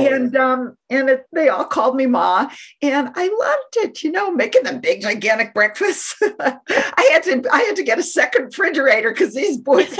And 0.00 0.36
um, 0.36 0.76
and 0.90 1.08
it, 1.08 1.26
they 1.32 1.48
all 1.48 1.64
called 1.64 1.96
me 1.96 2.06
Ma, 2.06 2.50
and 2.82 3.10
I 3.14 3.24
loved 3.24 3.88
it, 3.88 4.02
you 4.02 4.12
know, 4.12 4.30
making 4.30 4.64
them 4.64 4.80
big, 4.80 5.02
gigantic 5.02 5.54
breakfasts. 5.54 6.14
I 6.40 7.10
had 7.12 7.22
to, 7.24 7.42
I 7.52 7.62
had 7.62 7.76
to 7.76 7.82
get 7.82 7.98
a 7.98 8.02
second 8.02 8.46
refrigerator 8.46 9.10
because 9.10 9.34
these 9.34 9.56
boys 9.56 9.88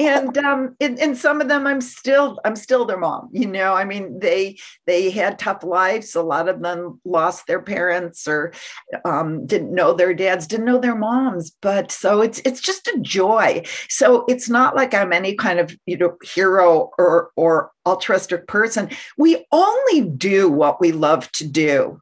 and 0.00 0.36
um, 0.38 0.76
and, 0.80 0.98
and 0.98 1.16
some 1.16 1.40
of 1.40 1.48
them, 1.48 1.66
I'm 1.66 1.80
still, 1.80 2.38
I'm 2.44 2.56
still 2.56 2.84
their 2.84 2.98
mom. 2.98 3.28
You 3.32 3.46
know, 3.46 3.74
I 3.74 3.84
mean, 3.84 4.01
they 4.20 4.58
they 4.86 5.10
had 5.10 5.38
tough 5.38 5.64
lives. 5.64 6.14
A 6.14 6.22
lot 6.22 6.48
of 6.48 6.62
them 6.62 7.00
lost 7.04 7.46
their 7.46 7.60
parents 7.60 8.28
or 8.28 8.52
um, 9.04 9.46
didn't 9.46 9.74
know 9.74 9.92
their 9.92 10.14
dads, 10.14 10.46
didn't 10.46 10.66
know 10.66 10.78
their 10.78 10.94
moms. 10.94 11.50
But 11.60 11.90
so 11.90 12.22
it's 12.22 12.40
it's 12.44 12.60
just 12.60 12.86
a 12.88 12.98
joy. 13.00 13.62
So 13.88 14.24
it's 14.28 14.48
not 14.48 14.76
like 14.76 14.94
I'm 14.94 15.12
any 15.12 15.34
kind 15.34 15.58
of 15.58 15.76
you 15.86 15.96
know 15.96 16.16
hero 16.22 16.90
or 16.98 17.30
or 17.36 17.71
altruistic 17.86 18.46
person, 18.46 18.90
we 19.16 19.44
only 19.52 20.02
do 20.02 20.50
what 20.50 20.80
we 20.80 20.92
love 20.92 21.30
to 21.32 21.46
do. 21.46 22.00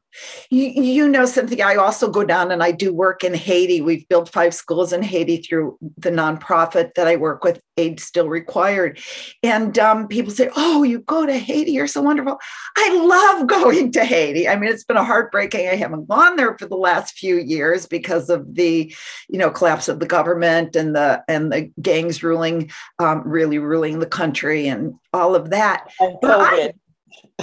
You, 0.49 0.65
you, 0.67 1.07
know, 1.07 1.25
Cynthia, 1.25 1.65
I 1.65 1.75
also 1.75 2.09
go 2.09 2.25
down 2.25 2.51
and 2.51 2.61
I 2.61 2.71
do 2.71 2.93
work 2.93 3.23
in 3.23 3.33
Haiti. 3.33 3.79
We've 3.79 4.07
built 4.09 4.29
five 4.29 4.53
schools 4.53 4.91
in 4.91 5.01
Haiti 5.01 5.37
through 5.37 5.77
the 5.97 6.11
nonprofit 6.11 6.95
that 6.95 7.07
I 7.07 7.15
work 7.15 7.45
with, 7.45 7.61
Aid 7.77 8.01
Still 8.01 8.27
Required. 8.27 8.99
And 9.41 9.79
um, 9.79 10.07
people 10.09 10.31
say, 10.33 10.49
Oh, 10.55 10.83
you 10.83 10.99
go 10.99 11.25
to 11.25 11.37
Haiti, 11.37 11.71
you're 11.71 11.87
so 11.87 12.01
wonderful. 12.01 12.37
I 12.77 13.37
love 13.39 13.47
going 13.61 13.93
to 13.93 14.03
Haiti. 14.03 14.49
I 14.49 14.57
mean, 14.57 14.69
it's 14.69 14.83
been 14.83 14.97
a 14.97 15.03
heartbreaking. 15.03 15.69
I 15.69 15.75
haven't 15.75 16.07
gone 16.09 16.35
there 16.35 16.57
for 16.57 16.65
the 16.65 16.75
last 16.75 17.17
few 17.17 17.37
years 17.37 17.85
because 17.85 18.29
of 18.29 18.55
the, 18.55 18.93
you 19.29 19.39
know, 19.39 19.49
collapse 19.49 19.87
of 19.87 19.99
the 19.99 20.05
government 20.05 20.75
and 20.75 20.93
the 20.93 21.23
and 21.29 21.53
the 21.53 21.71
gangs 21.81 22.21
ruling, 22.21 22.69
um, 22.99 23.23
really 23.25 23.59
ruling 23.59 23.99
the 23.99 24.05
country 24.05 24.67
and 24.67 24.93
all 25.13 25.35
of 25.35 25.49
that. 25.51 25.70
And 25.99 26.17
COVID 26.21 26.73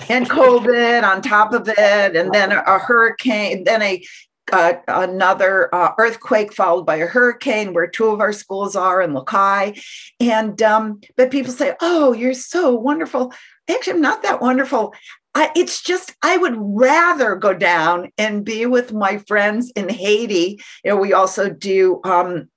and 0.09 0.29
COVID 0.29 1.03
on 1.03 1.23
top 1.23 1.53
of 1.53 1.69
it, 1.69 2.17
and 2.17 2.33
then 2.33 2.53
a 2.53 2.79
hurricane, 2.79 3.65
then 3.65 3.83
a 3.83 4.03
uh, 4.51 4.75
another 4.89 5.75
uh, 5.75 5.93
earthquake 5.99 6.55
followed 6.55 6.87
by 6.87 6.97
a 6.97 7.07
hurricane 7.07 7.75
where 7.75 7.87
two 7.87 8.09
of 8.09 8.21
our 8.21 8.33
schools 8.33 8.75
are 8.75 9.03
in 9.03 9.13
Les 9.13 9.25
Cayes. 9.25 9.85
And, 10.21 10.63
um, 10.63 11.01
but 11.17 11.31
people 11.31 11.53
say, 11.53 11.75
oh, 11.83 12.13
you're 12.15 12.33
so 12.33 12.75
wonderful. 12.75 13.33
Actually, 13.69 13.95
I'm 13.95 14.01
not 14.01 14.23
that 14.23 14.41
wonderful. 14.41 14.95
I, 15.35 15.51
it's 15.55 15.83
just, 15.83 16.15
I 16.23 16.39
would 16.39 16.55
rather 16.57 17.37
go 17.37 17.53
down 17.53 18.11
and 18.17 18.45
be 18.45 18.65
with 18.65 18.93
my 18.93 19.19
friends 19.19 19.71
in 19.77 19.91
Haiti. 19.91 20.61
You 20.83 20.93
know, 20.93 20.97
we 20.97 21.13
also 21.13 21.51
do 21.51 22.01
um, 22.05 22.49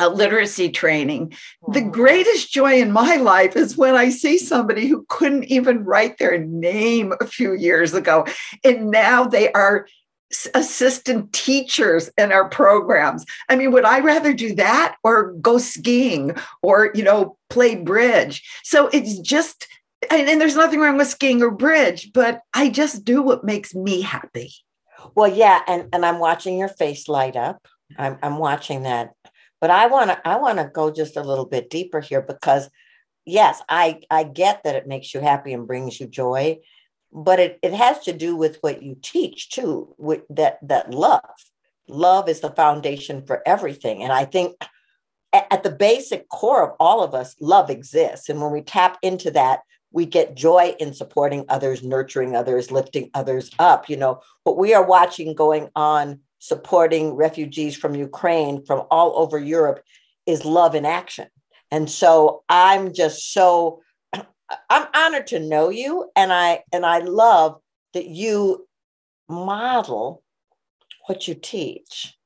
a 0.00 0.08
literacy 0.08 0.70
training. 0.70 1.32
The 1.68 1.84
oh. 1.84 1.90
greatest 1.90 2.50
joy 2.52 2.80
in 2.80 2.90
my 2.90 3.16
life 3.16 3.54
is 3.56 3.76
when 3.76 3.94
I 3.94 4.10
see 4.10 4.38
somebody 4.38 4.88
who 4.88 5.06
couldn't 5.08 5.44
even 5.44 5.84
write 5.84 6.18
their 6.18 6.38
name 6.38 7.12
a 7.20 7.26
few 7.26 7.54
years 7.54 7.94
ago, 7.94 8.26
and 8.64 8.90
now 8.90 9.24
they 9.24 9.52
are 9.52 9.86
assistant 10.54 11.32
teachers 11.32 12.10
in 12.16 12.32
our 12.32 12.48
programs. 12.48 13.24
I 13.48 13.56
mean, 13.56 13.72
would 13.72 13.84
I 13.84 14.00
rather 14.00 14.32
do 14.32 14.54
that 14.56 14.96
or 15.02 15.32
go 15.34 15.58
skiing 15.58 16.36
or, 16.62 16.92
you 16.94 17.02
know, 17.02 17.36
play 17.48 17.74
bridge? 17.74 18.42
So 18.62 18.88
it's 18.92 19.18
just, 19.18 19.66
and, 20.10 20.28
and 20.28 20.40
there's 20.40 20.56
nothing 20.56 20.80
wrong 20.80 20.96
with 20.96 21.08
skiing 21.08 21.42
or 21.42 21.50
bridge, 21.50 22.12
but 22.12 22.42
I 22.54 22.70
just 22.70 23.04
do 23.04 23.22
what 23.22 23.44
makes 23.44 23.74
me 23.74 24.02
happy. 24.02 24.52
Well, 25.14 25.28
yeah, 25.28 25.62
and 25.66 25.88
and 25.92 26.04
I'm 26.04 26.18
watching 26.18 26.58
your 26.58 26.68
face 26.68 27.08
light 27.08 27.36
up. 27.36 27.66
I'm 27.98 28.18
I'm 28.22 28.38
watching 28.38 28.84
that 28.84 29.14
but 29.60 29.70
I 29.70 29.86
want 29.86 30.10
to 30.10 30.28
I 30.28 30.36
want 30.36 30.58
to 30.58 30.70
go 30.72 30.90
just 30.90 31.16
a 31.16 31.22
little 31.22 31.46
bit 31.46 31.70
deeper 31.70 32.00
here 32.00 32.22
because 32.22 32.70
yes, 33.24 33.62
I 33.68 34.00
I 34.10 34.24
get 34.24 34.64
that 34.64 34.76
it 34.76 34.86
makes 34.86 35.14
you 35.14 35.20
happy 35.20 35.52
and 35.52 35.66
brings 35.66 36.00
you 36.00 36.06
joy, 36.06 36.58
but 37.12 37.38
it, 37.38 37.58
it 37.62 37.72
has 37.74 38.00
to 38.00 38.12
do 38.12 38.36
with 38.36 38.58
what 38.60 38.82
you 38.82 38.96
teach 39.00 39.50
too, 39.50 39.94
with 39.98 40.22
that 40.30 40.58
that 40.62 40.92
love. 40.92 41.22
Love 41.88 42.28
is 42.28 42.40
the 42.40 42.50
foundation 42.50 43.26
for 43.26 43.42
everything. 43.46 44.02
And 44.02 44.12
I 44.12 44.24
think 44.24 44.56
at, 45.32 45.62
the 45.62 45.70
basic 45.70 46.28
core 46.28 46.62
of 46.68 46.76
all 46.78 47.02
of 47.02 47.14
us, 47.14 47.36
love 47.40 47.70
exists. 47.70 48.28
And 48.28 48.40
when 48.40 48.52
we 48.52 48.62
tap 48.62 48.98
into 49.02 49.30
that, 49.32 49.60
we 49.92 50.06
get 50.06 50.36
joy 50.36 50.76
in 50.78 50.94
supporting 50.94 51.44
others, 51.48 51.82
nurturing 51.82 52.36
others, 52.36 52.70
lifting 52.70 53.10
others 53.14 53.50
up. 53.58 53.88
You 53.88 53.96
know, 53.96 54.20
what 54.44 54.56
we 54.56 54.72
are 54.72 54.84
watching 54.84 55.34
going 55.34 55.68
on 55.74 56.20
supporting 56.40 57.14
refugees 57.14 57.76
from 57.76 57.94
Ukraine 57.94 58.64
from 58.64 58.84
all 58.90 59.16
over 59.16 59.38
Europe 59.38 59.80
is 60.26 60.44
love 60.44 60.74
in 60.74 60.84
action. 60.84 61.28
And 61.70 61.88
so 61.88 62.42
I'm 62.48 62.92
just 62.92 63.32
so 63.32 63.82
I'm 64.70 64.86
honored 64.94 65.28
to 65.28 65.38
know 65.38 65.68
you 65.68 66.10
and 66.16 66.32
I 66.32 66.64
and 66.72 66.84
I 66.84 66.98
love 66.98 67.60
that 67.94 68.06
you 68.06 68.66
model 69.28 70.24
what 71.06 71.28
you 71.28 71.34
teach. 71.34 72.16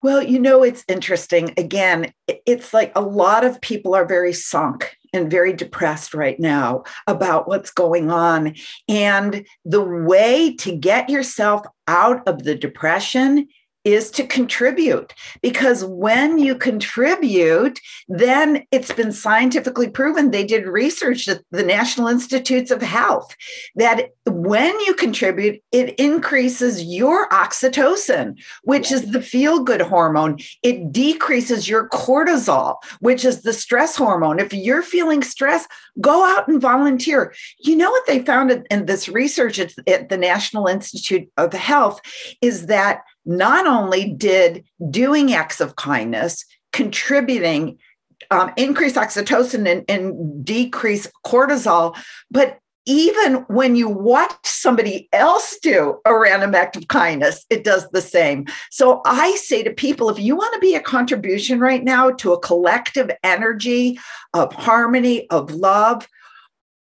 Well, 0.00 0.22
you 0.22 0.38
know, 0.38 0.62
it's 0.62 0.84
interesting. 0.86 1.52
Again, 1.56 2.12
it's 2.28 2.72
like 2.72 2.92
a 2.94 3.00
lot 3.00 3.44
of 3.44 3.60
people 3.60 3.94
are 3.94 4.06
very 4.06 4.32
sunk 4.32 4.96
and 5.12 5.30
very 5.30 5.52
depressed 5.52 6.14
right 6.14 6.38
now 6.38 6.84
about 7.06 7.48
what's 7.48 7.70
going 7.70 8.10
on. 8.10 8.54
And 8.88 9.46
the 9.64 9.82
way 9.82 10.54
to 10.56 10.76
get 10.76 11.08
yourself 11.08 11.66
out 11.86 12.26
of 12.26 12.44
the 12.44 12.54
depression 12.54 13.48
is 13.88 14.10
to 14.10 14.26
contribute 14.26 15.14
because 15.42 15.84
when 15.84 16.38
you 16.38 16.54
contribute 16.54 17.80
then 18.08 18.64
it's 18.70 18.92
been 18.92 19.12
scientifically 19.12 19.88
proven 19.88 20.30
they 20.30 20.44
did 20.44 20.66
research 20.66 21.26
at 21.28 21.42
the 21.50 21.62
national 21.62 22.08
institutes 22.08 22.70
of 22.70 22.82
health 22.82 23.34
that 23.76 24.10
when 24.26 24.78
you 24.80 24.94
contribute 24.94 25.60
it 25.72 25.94
increases 25.98 26.84
your 26.84 27.28
oxytocin 27.30 28.38
which 28.62 28.92
is 28.92 29.10
the 29.10 29.22
feel 29.22 29.60
good 29.60 29.80
hormone. 29.80 30.38
It 30.62 30.92
decreases 30.92 31.68
your 31.68 31.88
cortisol 31.88 32.76
which 33.00 33.24
is 33.24 33.42
the 33.42 33.52
stress 33.52 33.96
hormone. 33.96 34.38
If 34.38 34.52
you're 34.52 34.82
feeling 34.82 35.22
stress 35.22 35.66
go 36.00 36.24
out 36.24 36.48
and 36.48 36.60
volunteer. 36.60 37.34
You 37.58 37.76
know 37.76 37.90
what 37.90 38.06
they 38.06 38.20
found 38.20 38.66
in 38.70 38.86
this 38.86 39.08
research 39.08 39.58
at 39.58 40.08
the 40.08 40.16
national 40.16 40.66
institute 40.66 41.28
of 41.36 41.52
health 41.52 42.00
is 42.40 42.66
that 42.66 43.02
not 43.28 43.66
only 43.66 44.10
did 44.12 44.64
doing 44.90 45.32
acts 45.32 45.60
of 45.60 45.76
kindness 45.76 46.44
contributing 46.72 47.78
um, 48.30 48.52
increase 48.56 48.94
oxytocin 48.94 49.70
and, 49.70 49.84
and 49.88 50.44
decrease 50.44 51.10
cortisol, 51.24 51.96
but 52.30 52.58
even 52.86 53.44
when 53.48 53.76
you 53.76 53.86
watch 53.86 54.32
somebody 54.44 55.10
else 55.12 55.58
do 55.62 56.00
a 56.06 56.18
random 56.18 56.54
act 56.54 56.74
of 56.74 56.88
kindness, 56.88 57.44
it 57.50 57.62
does 57.62 57.86
the 57.90 58.00
same. 58.00 58.46
So 58.70 59.02
I 59.04 59.36
say 59.36 59.62
to 59.62 59.70
people 59.70 60.08
if 60.08 60.18
you 60.18 60.34
want 60.34 60.54
to 60.54 60.60
be 60.60 60.74
a 60.74 60.80
contribution 60.80 61.60
right 61.60 61.84
now 61.84 62.10
to 62.12 62.32
a 62.32 62.40
collective 62.40 63.10
energy 63.22 63.98
of 64.32 64.54
harmony, 64.54 65.28
of 65.28 65.50
love, 65.50 66.08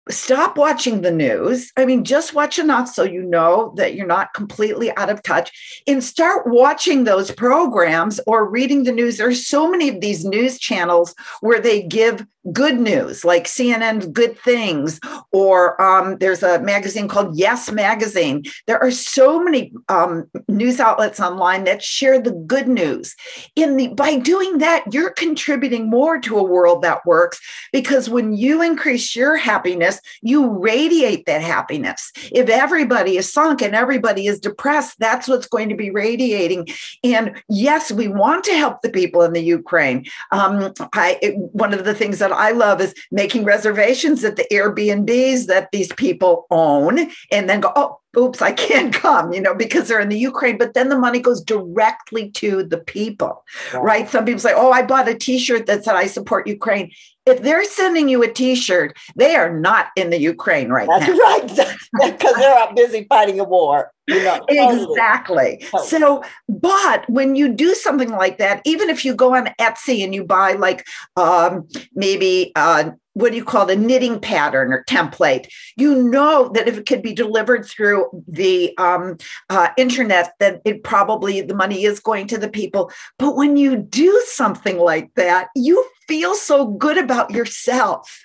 stop 0.09 0.57
watching 0.57 1.01
the 1.01 1.11
news. 1.11 1.71
I 1.77 1.85
mean, 1.85 2.03
just 2.03 2.33
watch 2.33 2.59
enough 2.59 2.89
so 2.89 3.03
you 3.03 3.21
know 3.21 3.73
that 3.77 3.95
you're 3.95 4.07
not 4.07 4.33
completely 4.33 4.95
out 4.95 5.09
of 5.09 5.23
touch 5.23 5.81
and 5.87 6.03
start 6.03 6.47
watching 6.47 7.03
those 7.03 7.31
programs 7.31 8.19
or 8.25 8.49
reading 8.49 8.83
the 8.83 8.91
news. 8.91 9.17
There's 9.17 9.45
so 9.45 9.69
many 9.69 9.89
of 9.89 10.01
these 10.01 10.25
news 10.25 10.59
channels 10.59 11.15
where 11.41 11.59
they 11.59 11.83
give 11.83 12.25
good 12.51 12.79
news, 12.79 13.23
like 13.23 13.45
CNN's 13.45 14.07
Good 14.07 14.37
Things, 14.39 14.99
or 15.31 15.79
um, 15.81 16.17
there's 16.19 16.43
a 16.43 16.61
magazine 16.61 17.07
called 17.07 17.37
Yes 17.37 17.71
Magazine. 17.71 18.43
There 18.67 18.81
are 18.81 18.91
so 18.91 19.41
many 19.43 19.71
um, 19.87 20.29
news 20.47 20.79
outlets 20.79 21.19
online 21.19 21.63
that 21.65 21.83
share 21.83 22.19
the 22.19 22.31
good 22.31 22.67
news. 22.67 23.15
In 23.55 23.77
the 23.77 23.89
by 23.89 24.17
doing 24.17 24.59
that, 24.59 24.85
you're 24.91 25.11
contributing 25.11 25.89
more 25.89 26.19
to 26.21 26.37
a 26.37 26.43
world 26.43 26.81
that 26.81 27.05
works 27.05 27.39
because 27.71 28.09
when 28.09 28.33
you 28.33 28.61
increase 28.61 29.15
your 29.15 29.37
happiness, 29.37 29.99
you 30.21 30.49
radiate 30.49 31.25
that 31.25 31.41
happiness. 31.41 32.11
If 32.31 32.49
everybody 32.49 33.17
is 33.17 33.31
sunk 33.31 33.61
and 33.61 33.75
everybody 33.75 34.27
is 34.27 34.39
depressed, 34.39 34.97
that's 34.99 35.27
what's 35.27 35.47
going 35.47 35.69
to 35.69 35.75
be 35.75 35.91
radiating. 35.91 36.67
And 37.03 37.41
yes, 37.47 37.91
we 37.91 38.07
want 38.07 38.43
to 38.45 38.53
help 38.53 38.81
the 38.81 38.89
people 38.89 39.21
in 39.21 39.33
the 39.33 39.43
Ukraine. 39.43 40.05
Um, 40.31 40.73
I 40.93 41.19
one 41.51 41.73
of 41.73 41.85
the 41.85 41.93
things 41.93 42.19
that 42.19 42.31
I 42.39 42.51
love 42.51 42.81
is 42.81 42.95
making 43.11 43.43
reservations 43.43 44.23
at 44.23 44.35
the 44.35 44.47
Airbnbs 44.51 45.45
that 45.47 45.69
these 45.71 45.91
people 45.93 46.47
own 46.49 47.11
and 47.31 47.49
then 47.49 47.59
go, 47.59 47.71
oh, 47.75 47.99
oops, 48.17 48.41
I 48.41 48.51
can't 48.51 48.93
come, 48.93 49.33
you 49.33 49.41
know, 49.41 49.53
because 49.53 49.87
they're 49.87 49.99
in 49.99 50.09
the 50.09 50.17
Ukraine. 50.17 50.57
But 50.57 50.73
then 50.73 50.89
the 50.89 50.97
money 50.97 51.19
goes 51.19 51.41
directly 51.41 52.31
to 52.31 52.63
the 52.63 52.77
people, 52.79 53.43
right? 53.73 54.09
Some 54.09 54.25
people 54.25 54.39
say, 54.39 54.53
oh, 54.55 54.71
I 54.71 54.81
bought 54.83 55.09
a 55.09 55.15
t 55.15 55.37
shirt 55.37 55.65
that 55.67 55.83
said 55.83 55.95
I 55.95 56.07
support 56.07 56.47
Ukraine. 56.47 56.91
If 57.29 57.41
they're 57.41 57.63
sending 57.63 58.09
you 58.09 58.23
a 58.23 58.31
t 58.31 58.55
shirt, 58.55 58.97
they 59.15 59.35
are 59.35 59.57
not 59.57 59.87
in 59.95 60.09
the 60.09 60.19
Ukraine 60.19 60.69
right 60.69 60.87
That's 60.87 61.07
now. 61.07 61.17
right. 61.17 61.75
Because 62.11 62.35
they're 62.35 62.73
busy 62.75 63.05
fighting 63.09 63.39
a 63.39 63.43
war. 63.43 63.91
You 64.07 64.23
know. 64.23 64.39
Exactly. 64.47 65.63
Totally. 65.69 65.87
So, 65.87 66.23
but 66.47 67.09
when 67.09 67.35
you 67.35 67.49
do 67.53 67.73
something 67.75 68.11
like 68.11 68.37
that, 68.39 68.61
even 68.65 68.89
if 68.89 69.05
you 69.05 69.13
go 69.13 69.35
on 69.35 69.49
Etsy 69.59 70.03
and 70.03 70.13
you 70.15 70.23
buy 70.23 70.53
like 70.53 70.85
um, 71.15 71.67
maybe 71.93 72.51
uh, 72.55 72.91
what 73.19 73.31
do 73.31 73.37
you 73.37 73.43
call 73.43 73.65
the 73.65 73.75
knitting 73.75 74.19
pattern 74.19 74.71
or 74.71 74.83
template, 74.85 75.47
you 75.75 76.01
know 76.01 76.49
that 76.53 76.67
if 76.67 76.77
it 76.77 76.87
could 76.87 77.01
be 77.01 77.13
delivered 77.13 77.65
through 77.65 78.09
the 78.27 78.75
um, 78.77 79.17
uh, 79.49 79.69
internet, 79.77 80.33
then 80.39 80.61
it 80.65 80.83
probably 80.83 81.41
the 81.41 81.55
money 81.55 81.83
is 81.83 81.99
going 81.99 82.27
to 82.27 82.37
the 82.37 82.49
people. 82.49 82.91
But 83.17 83.35
when 83.35 83.57
you 83.57 83.75
do 83.75 84.23
something 84.27 84.77
like 84.77 85.13
that, 85.15 85.49
you 85.55 85.85
feel 86.07 86.33
so 86.33 86.67
good 86.67 86.97
about 86.97 87.31
yourself, 87.31 88.21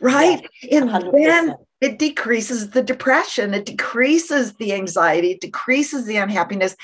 right? 0.00 0.46
Yeah, 0.62 0.78
and 0.78 1.12
then 1.12 1.54
it 1.80 1.98
decreases 1.98 2.70
the 2.70 2.82
depression, 2.82 3.52
it 3.52 3.66
decreases 3.66 4.54
the 4.54 4.72
anxiety, 4.72 5.32
it 5.32 5.40
decreases 5.40 6.06
the 6.06 6.16
unhappiness, 6.16 6.76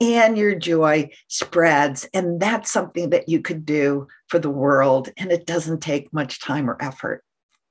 and 0.00 0.38
your 0.38 0.54
joy 0.54 1.10
spreads. 1.28 2.08
And 2.14 2.40
that's 2.40 2.70
something 2.70 3.10
that 3.10 3.28
you 3.28 3.40
could 3.40 3.64
do 3.66 4.06
for 4.28 4.38
the 4.38 4.50
world. 4.50 5.10
And 5.16 5.32
it 5.32 5.46
doesn't 5.46 5.80
take 5.80 6.12
much 6.12 6.40
time 6.40 6.70
or 6.70 6.76
effort. 6.80 7.24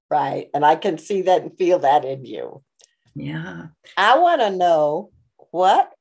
Right. 0.10 0.48
And 0.54 0.66
I 0.66 0.76
can 0.76 0.98
see 0.98 1.24
that 1.24 1.42
and 1.42 1.58
feel 1.58 1.80
that 1.80 2.06
in 2.06 2.26
you. 2.26 2.64
Yeah. 3.16 3.68
I 3.98 4.18
want 4.20 4.42
to 4.42 4.52
know 4.52 5.12
what 5.52 5.92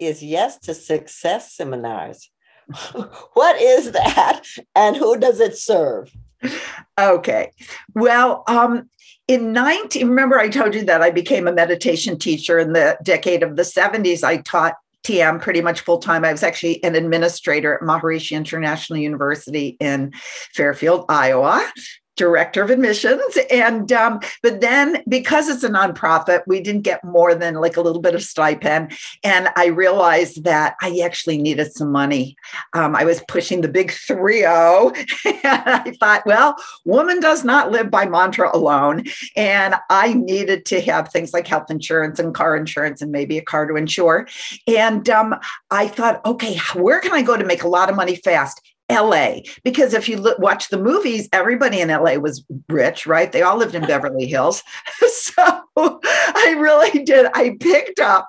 is 0.00 0.22
Yes 0.22 0.58
to 0.60 0.74
Success 0.74 1.54
seminars? 1.54 2.30
what 3.32 3.60
is 3.60 3.92
that 3.92 4.42
and 4.74 4.96
who 4.96 5.18
does 5.18 5.40
it 5.40 5.56
serve? 5.56 6.12
Okay. 6.98 7.50
Well, 7.94 8.44
um, 8.46 8.88
in 9.26 9.52
19, 9.52 10.08
remember 10.08 10.38
I 10.38 10.48
told 10.48 10.74
you 10.74 10.84
that 10.84 11.02
I 11.02 11.10
became 11.10 11.48
a 11.48 11.52
meditation 11.52 12.18
teacher 12.18 12.58
in 12.58 12.72
the 12.72 12.98
decade 13.02 13.42
of 13.42 13.56
the 13.56 13.62
70s. 13.62 14.22
I 14.22 14.38
taught 14.38 14.74
TM 15.04 15.40
pretty 15.40 15.60
much 15.60 15.80
full 15.80 15.98
time. 15.98 16.24
I 16.24 16.32
was 16.32 16.42
actually 16.42 16.82
an 16.84 16.94
administrator 16.94 17.74
at 17.74 17.80
Maharishi 17.80 18.36
International 18.36 18.98
University 18.98 19.76
in 19.80 20.12
Fairfield, 20.54 21.06
Iowa 21.08 21.64
director 22.18 22.62
of 22.62 22.70
admissions. 22.70 23.38
And 23.50 23.90
um, 23.92 24.20
but 24.42 24.60
then 24.60 25.02
because 25.08 25.48
it's 25.48 25.64
a 25.64 25.70
nonprofit 25.70 26.42
we 26.46 26.60
didn't 26.60 26.82
get 26.82 27.02
more 27.04 27.34
than 27.34 27.54
like 27.54 27.76
a 27.76 27.80
little 27.80 28.02
bit 28.02 28.14
of 28.14 28.22
stipend. 28.22 28.92
And 29.24 29.48
i 29.56 29.66
realized 29.66 30.44
that 30.44 30.74
i 30.82 31.00
actually 31.02 31.38
needed 31.38 31.72
some 31.72 31.90
money. 31.90 32.36
Um, 32.74 32.94
i 32.94 33.04
was 33.04 33.22
pushing 33.28 33.60
the 33.60 33.68
big 33.68 33.90
3-0 33.92 34.96
and 35.44 35.62
i 35.66 35.92
thought 36.00 36.26
well 36.26 36.56
woman 36.84 37.20
does 37.20 37.44
not 37.44 37.70
live 37.70 37.90
by 37.90 38.06
mantra 38.06 38.54
alone. 38.54 39.04
And 39.36 39.76
i 39.88 40.12
needed 40.12 40.66
to 40.66 40.80
have 40.82 41.10
things 41.10 41.32
like 41.32 41.46
health 41.46 41.70
insurance 41.70 42.18
and 42.18 42.34
car 42.34 42.56
insurance 42.56 43.00
and 43.00 43.12
maybe 43.12 43.38
a 43.38 43.42
car 43.42 43.66
to 43.66 43.76
insure. 43.76 44.26
And 44.66 45.08
um, 45.08 45.36
i 45.70 45.86
thought 45.86 46.20
okay 46.26 46.58
where 46.74 47.00
can 47.00 47.12
i 47.12 47.22
go 47.22 47.36
to 47.36 47.44
make 47.44 47.62
a 47.62 47.68
lot 47.68 47.88
of 47.88 47.96
money 47.96 48.16
fast 48.16 48.60
LA 48.90 49.40
because 49.64 49.92
if 49.92 50.08
you 50.08 50.16
look, 50.16 50.38
watch 50.38 50.68
the 50.68 50.78
movies, 50.78 51.28
everybody 51.32 51.80
in 51.80 51.88
LA 51.88 52.14
was 52.14 52.44
rich, 52.68 53.06
right? 53.06 53.30
They 53.30 53.42
all 53.42 53.56
lived 53.56 53.74
in 53.74 53.86
Beverly 53.86 54.26
Hills. 54.26 54.62
so 55.12 55.62
I 55.76 56.56
really 56.58 57.04
did. 57.04 57.26
I 57.34 57.56
picked 57.60 58.00
up 58.00 58.28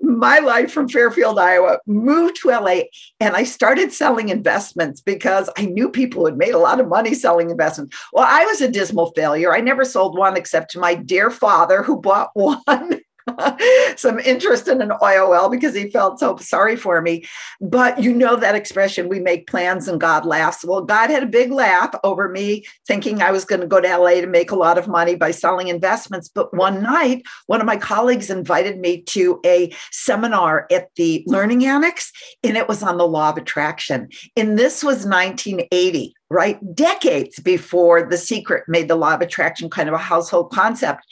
my 0.00 0.38
life 0.38 0.72
from 0.72 0.88
Fairfield, 0.88 1.38
Iowa, 1.38 1.78
moved 1.86 2.36
to 2.42 2.48
LA, 2.48 2.82
and 3.20 3.36
I 3.36 3.44
started 3.44 3.92
selling 3.92 4.30
investments 4.30 5.00
because 5.00 5.50
I 5.56 5.66
knew 5.66 5.90
people 5.90 6.22
who 6.22 6.26
had 6.26 6.38
made 6.38 6.54
a 6.54 6.58
lot 6.58 6.80
of 6.80 6.88
money 6.88 7.14
selling 7.14 7.50
investments. 7.50 7.96
Well, 8.12 8.26
I 8.28 8.44
was 8.44 8.60
a 8.60 8.70
dismal 8.70 9.12
failure. 9.12 9.54
I 9.54 9.60
never 9.60 9.84
sold 9.84 10.18
one 10.18 10.36
except 10.36 10.70
to 10.72 10.80
my 10.80 10.94
dear 10.94 11.30
father 11.30 11.82
who 11.82 12.00
bought 12.00 12.30
one. 12.34 13.00
some 13.96 14.18
interest 14.20 14.68
in 14.68 14.80
an 14.80 14.92
well 15.00 15.48
because 15.48 15.74
he 15.74 15.90
felt 15.90 16.18
so 16.18 16.36
sorry 16.36 16.76
for 16.76 17.00
me. 17.00 17.24
But 17.60 18.02
you 18.02 18.12
know 18.12 18.36
that 18.36 18.54
expression, 18.54 19.08
we 19.08 19.20
make 19.20 19.46
plans 19.46 19.88
and 19.88 20.00
God 20.00 20.24
laughs. 20.24 20.64
Well, 20.64 20.82
God 20.82 21.10
had 21.10 21.22
a 21.22 21.26
big 21.26 21.50
laugh 21.50 21.94
over 22.04 22.28
me 22.28 22.64
thinking 22.86 23.22
I 23.22 23.30
was 23.30 23.44
going 23.44 23.60
to 23.60 23.66
go 23.66 23.80
to 23.80 23.96
LA 23.96 24.20
to 24.20 24.26
make 24.26 24.50
a 24.50 24.56
lot 24.56 24.78
of 24.78 24.88
money 24.88 25.14
by 25.14 25.30
selling 25.30 25.68
investments. 25.68 26.28
But 26.28 26.54
one 26.54 26.82
night, 26.82 27.22
one 27.46 27.60
of 27.60 27.66
my 27.66 27.76
colleagues 27.76 28.30
invited 28.30 28.78
me 28.78 29.02
to 29.02 29.40
a 29.44 29.72
seminar 29.90 30.66
at 30.70 30.94
the 30.96 31.22
Learning 31.26 31.64
Annex, 31.64 32.12
and 32.42 32.56
it 32.56 32.68
was 32.68 32.82
on 32.82 32.98
the 32.98 33.06
law 33.06 33.30
of 33.30 33.36
attraction. 33.36 34.08
And 34.36 34.58
this 34.58 34.82
was 34.82 35.06
1980 35.06 36.14
right? 36.30 36.58
Decades 36.74 37.40
before 37.40 38.02
The 38.02 38.18
Secret 38.18 38.64
made 38.68 38.88
the 38.88 38.96
law 38.96 39.14
of 39.14 39.20
attraction 39.20 39.70
kind 39.70 39.88
of 39.88 39.94
a 39.94 39.98
household 39.98 40.52
concept. 40.52 41.06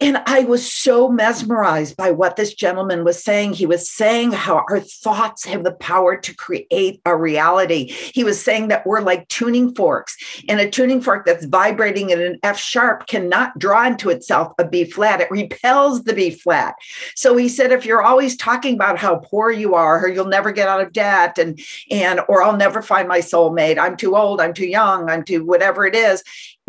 And 0.00 0.22
I 0.26 0.44
was 0.44 0.70
so 0.70 1.10
mesmerized 1.10 1.96
by 1.96 2.10
what 2.10 2.36
this 2.36 2.54
gentleman 2.54 3.04
was 3.04 3.22
saying. 3.22 3.52
He 3.52 3.66
was 3.66 3.90
saying 3.90 4.32
how 4.32 4.64
our 4.70 4.80
thoughts 4.80 5.44
have 5.44 5.62
the 5.62 5.72
power 5.72 6.16
to 6.16 6.34
create 6.34 7.02
a 7.04 7.14
reality. 7.14 7.88
He 7.88 8.24
was 8.24 8.42
saying 8.42 8.68
that 8.68 8.86
we're 8.86 9.02
like 9.02 9.28
tuning 9.28 9.74
forks, 9.74 10.16
and 10.48 10.58
a 10.58 10.70
tuning 10.70 11.02
fork 11.02 11.26
that's 11.26 11.44
vibrating 11.44 12.10
in 12.10 12.20
an 12.20 12.38
F 12.42 12.58
sharp 12.58 13.06
cannot 13.08 13.58
draw 13.58 13.86
into 13.86 14.08
itself 14.08 14.52
a 14.58 14.66
B 14.66 14.84
flat. 14.84 15.20
It 15.20 15.30
repels 15.30 16.04
the 16.04 16.14
B 16.14 16.30
flat. 16.30 16.76
So 17.14 17.36
he 17.36 17.48
said, 17.48 17.70
if 17.70 17.84
you're 17.84 18.02
always 18.02 18.36
talking 18.36 18.74
about 18.74 18.98
how 18.98 19.16
poor 19.16 19.50
you 19.50 19.74
are, 19.74 20.04
or 20.04 20.08
you'll 20.08 20.24
never 20.24 20.50
get 20.50 20.68
out 20.68 20.80
of 20.80 20.92
debt, 20.92 21.38
and 21.38 21.60
and 21.90 22.20
or 22.26 22.42
I'll 22.42 22.56
never 22.56 22.80
find 22.80 23.06
my 23.06 23.18
soulmate, 23.18 23.78
I'm 23.78 23.96
too 23.96 24.16
old, 24.16 24.40
I'm 24.40 24.54
too 24.54 24.66
young, 24.66 25.10
I'm 25.10 25.24
too 25.24 25.44
whatever 25.44 25.84
it 25.84 25.94
is, 25.94 26.24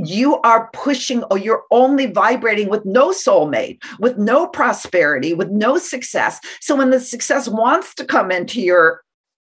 you 0.08 0.39
are 0.41 0.70
pushing 0.74 1.24
or 1.25 1.38
you're 1.38 1.63
only 1.72 2.08
vibrating 2.08 2.70
with 2.70 2.86
no 2.86 3.10
soulmate, 3.10 3.84
with 4.00 4.17
no 4.17 4.48
prosperity, 4.48 5.34
with 5.34 5.50
no 5.50 5.77
success. 5.77 6.39
So 6.60 6.75
when 6.75 6.89
the 6.89 7.00
success 7.00 7.48
wants 7.48 7.93
to 7.96 8.05
come 8.05 8.31
into 8.31 8.62
your 8.62 9.01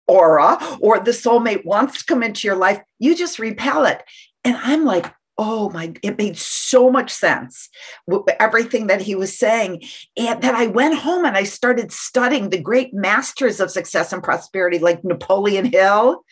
aura 0.07 0.57
or 0.79 0.99
the 0.99 1.11
soulmate 1.11 1.65
wants 1.65 1.99
to 1.99 2.05
come 2.05 2.23
into 2.23 2.47
your 2.47 2.55
life, 2.55 2.81
you 2.99 3.15
just 3.15 3.39
repel 3.39 3.85
it. 3.85 4.03
And 4.43 4.55
I'm 4.57 4.85
like, 4.85 5.13
oh 5.37 5.69
my 5.69 5.93
it 6.01 6.17
made 6.17 6.37
so 6.37 6.89
much 6.89 7.11
sense 7.11 7.69
everything 8.39 8.87
that 8.87 9.01
he 9.01 9.15
was 9.15 9.37
saying. 9.37 9.83
And 10.15 10.41
that 10.41 10.55
i 10.55 10.67
went 10.67 10.97
home 10.97 11.25
and 11.25 11.37
i 11.37 11.43
started 11.43 11.91
studying 11.91 12.49
the 12.49 12.61
great 12.61 12.93
masters 12.93 13.59
of 13.59 13.71
success 13.71 14.13
and 14.13 14.23
prosperity 14.23 14.79
like 14.79 15.03
napoleon 15.03 15.65
hill 15.65 16.23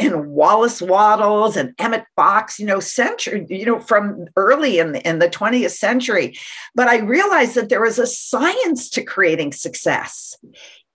and 0.00 0.26
wallace 0.26 0.80
wattles 0.80 1.56
and 1.56 1.74
emmett 1.78 2.04
fox 2.16 2.58
you 2.58 2.66
know 2.66 2.80
century 2.80 3.46
you 3.48 3.66
know 3.66 3.80
from 3.80 4.26
early 4.36 4.78
in 4.78 4.92
the, 4.92 5.08
in 5.08 5.18
the 5.18 5.28
20th 5.28 5.70
century. 5.70 6.36
But 6.74 6.88
i 6.88 6.98
realized 6.98 7.54
that 7.54 7.68
there 7.68 7.82
was 7.82 7.98
a 7.98 8.06
science 8.06 8.90
to 8.90 9.02
creating 9.02 9.52
success. 9.52 10.36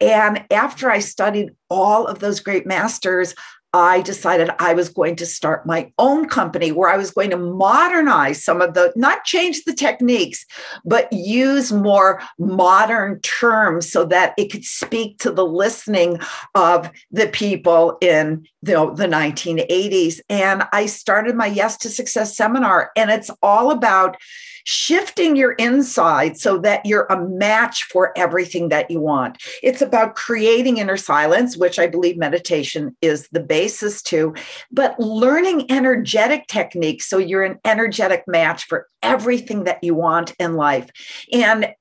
And 0.02 0.46
after 0.50 0.90
I 0.90 1.00
studied 1.00 1.50
all 1.70 2.08
of 2.08 2.20
those 2.20 2.40
great 2.40 2.66
masters, 2.66 3.36
I 3.74 4.02
decided 4.02 4.50
I 4.60 4.74
was 4.74 4.90
going 4.90 5.16
to 5.18 5.26
start 5.26 5.66
my 5.66 5.92
own 6.00 6.28
company 6.28 6.72
where 6.72 6.90
I 6.90 6.98
was 6.98 7.12
going 7.12 7.30
to 7.30 7.38
modernize 7.38 8.44
some 8.44 8.62
of 8.62 8.74
the, 8.74 8.92
not 8.96 9.26
change 9.26 9.64
the 9.64 9.74
techniques, 9.74 10.46
but 10.84 11.12
use 11.14 11.72
more 11.72 12.22
modern 12.40 13.20
terms 13.22 13.92
so 13.92 14.06
that 14.06 14.34
it 14.38 14.52
could 14.52 14.66
speak 14.66 15.20
to 15.20 15.32
the 15.32 15.46
listening 15.46 16.20
of 16.56 16.90
the 17.12 17.28
people 17.28 17.98
in 18.02 18.46
know, 18.64 18.94
the 18.94 19.08
1980s. 19.08 20.20
And 20.30 20.64
I 20.74 20.86
started 20.86 21.36
my 21.36 21.48
Yes 21.48 21.78
to 21.78 21.90
Success 21.90 22.36
seminar, 22.36 22.92
and 22.96 23.10
it's 23.10 23.30
all 23.42 23.72
about 23.72 24.18
shifting 24.66 25.36
your 25.36 25.54
inside 25.54 26.38
so 26.38 26.58
that 26.60 26.86
you're 26.86 27.08
a 27.10 27.28
match 27.28 27.84
for 27.86 28.16
everything 28.18 28.70
that 28.70 28.92
you 28.92 29.00
want. 29.00 29.42
It's 29.64 29.82
about 29.82 30.16
creating 30.16 30.78
inner 30.78 30.98
silence, 30.98 31.58
which 31.58 31.80
I 31.80 31.88
believe 31.88 32.18
meditation 32.18 32.96
is 33.02 33.28
the 33.32 33.40
basis 33.60 34.02
to, 34.02 34.34
but 34.72 34.98
learning 35.00 35.70
energetic 35.70 36.48
techniques 36.48 37.10
so 37.10 37.18
you're 37.18 37.44
an 37.44 37.60
energetic 37.66 38.24
match 38.26 38.64
for 38.64 38.88
everything 39.04 39.66
that 39.66 39.84
you 39.84 39.94
want 39.94 40.34
in 40.40 40.54
life. 40.54 40.90
And 41.34 41.74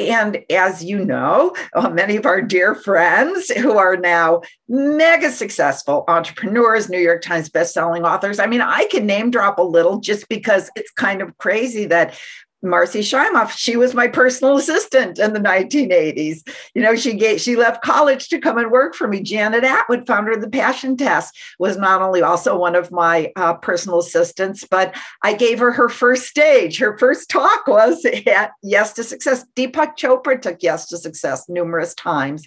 and 0.00 0.44
as 0.50 0.82
you 0.82 1.04
know, 1.04 1.54
uh, 1.74 1.88
many 1.88 2.16
of 2.16 2.26
our 2.26 2.42
dear 2.42 2.74
friends 2.74 3.48
who 3.50 3.78
are 3.78 3.96
now 3.96 4.42
mega 4.68 5.30
successful 5.30 6.04
entrepreneurs, 6.08 6.88
New 6.88 6.98
York 6.98 7.22
Times 7.22 7.48
bestselling 7.48 8.04
authors. 8.04 8.40
I 8.40 8.46
mean, 8.46 8.60
I 8.60 8.86
can 8.90 9.06
name 9.06 9.30
drop 9.30 9.58
a 9.58 9.62
little 9.62 10.00
just 10.00 10.28
because 10.28 10.68
it's 10.74 10.90
kind 10.90 11.22
of 11.22 11.38
crazy 11.38 11.86
that 11.86 12.18
Marcy 12.64 13.00
Shimoff, 13.00 13.50
she 13.50 13.76
was 13.76 13.94
my 13.94 14.08
personal 14.08 14.56
assistant 14.56 15.18
in 15.18 15.32
the 15.32 15.40
1980s. 15.40 16.48
You 16.74 16.82
know, 16.82 16.96
she 16.96 17.14
gave, 17.14 17.40
she 17.40 17.56
left 17.56 17.82
college 17.82 18.28
to 18.28 18.40
come 18.40 18.58
and 18.58 18.70
work 18.70 18.94
for 18.94 19.06
me. 19.06 19.22
Janet 19.22 19.64
Attwood, 19.64 20.06
founder 20.06 20.32
of 20.32 20.40
the 20.40 20.48
Passion 20.48 20.96
Test, 20.96 21.36
was 21.58 21.76
not 21.76 22.02
only 22.02 22.22
also 22.22 22.58
one 22.58 22.74
of 22.74 22.90
my 22.90 23.32
uh, 23.36 23.54
personal 23.54 23.98
assistants, 23.98 24.64
but 24.68 24.96
I 25.22 25.34
gave 25.34 25.58
her 25.58 25.72
her 25.72 25.88
first 25.88 26.24
stage. 26.24 26.78
Her 26.78 26.96
first 26.98 27.28
talk 27.28 27.66
was 27.66 28.04
at 28.26 28.52
Yes 28.62 28.92
to 28.94 29.04
Success. 29.04 29.44
Deepak 29.56 29.96
Chopra 29.96 30.40
took 30.40 30.62
Yes 30.62 30.88
to 30.88 30.98
Success 30.98 31.48
numerous 31.48 31.94
times, 31.94 32.46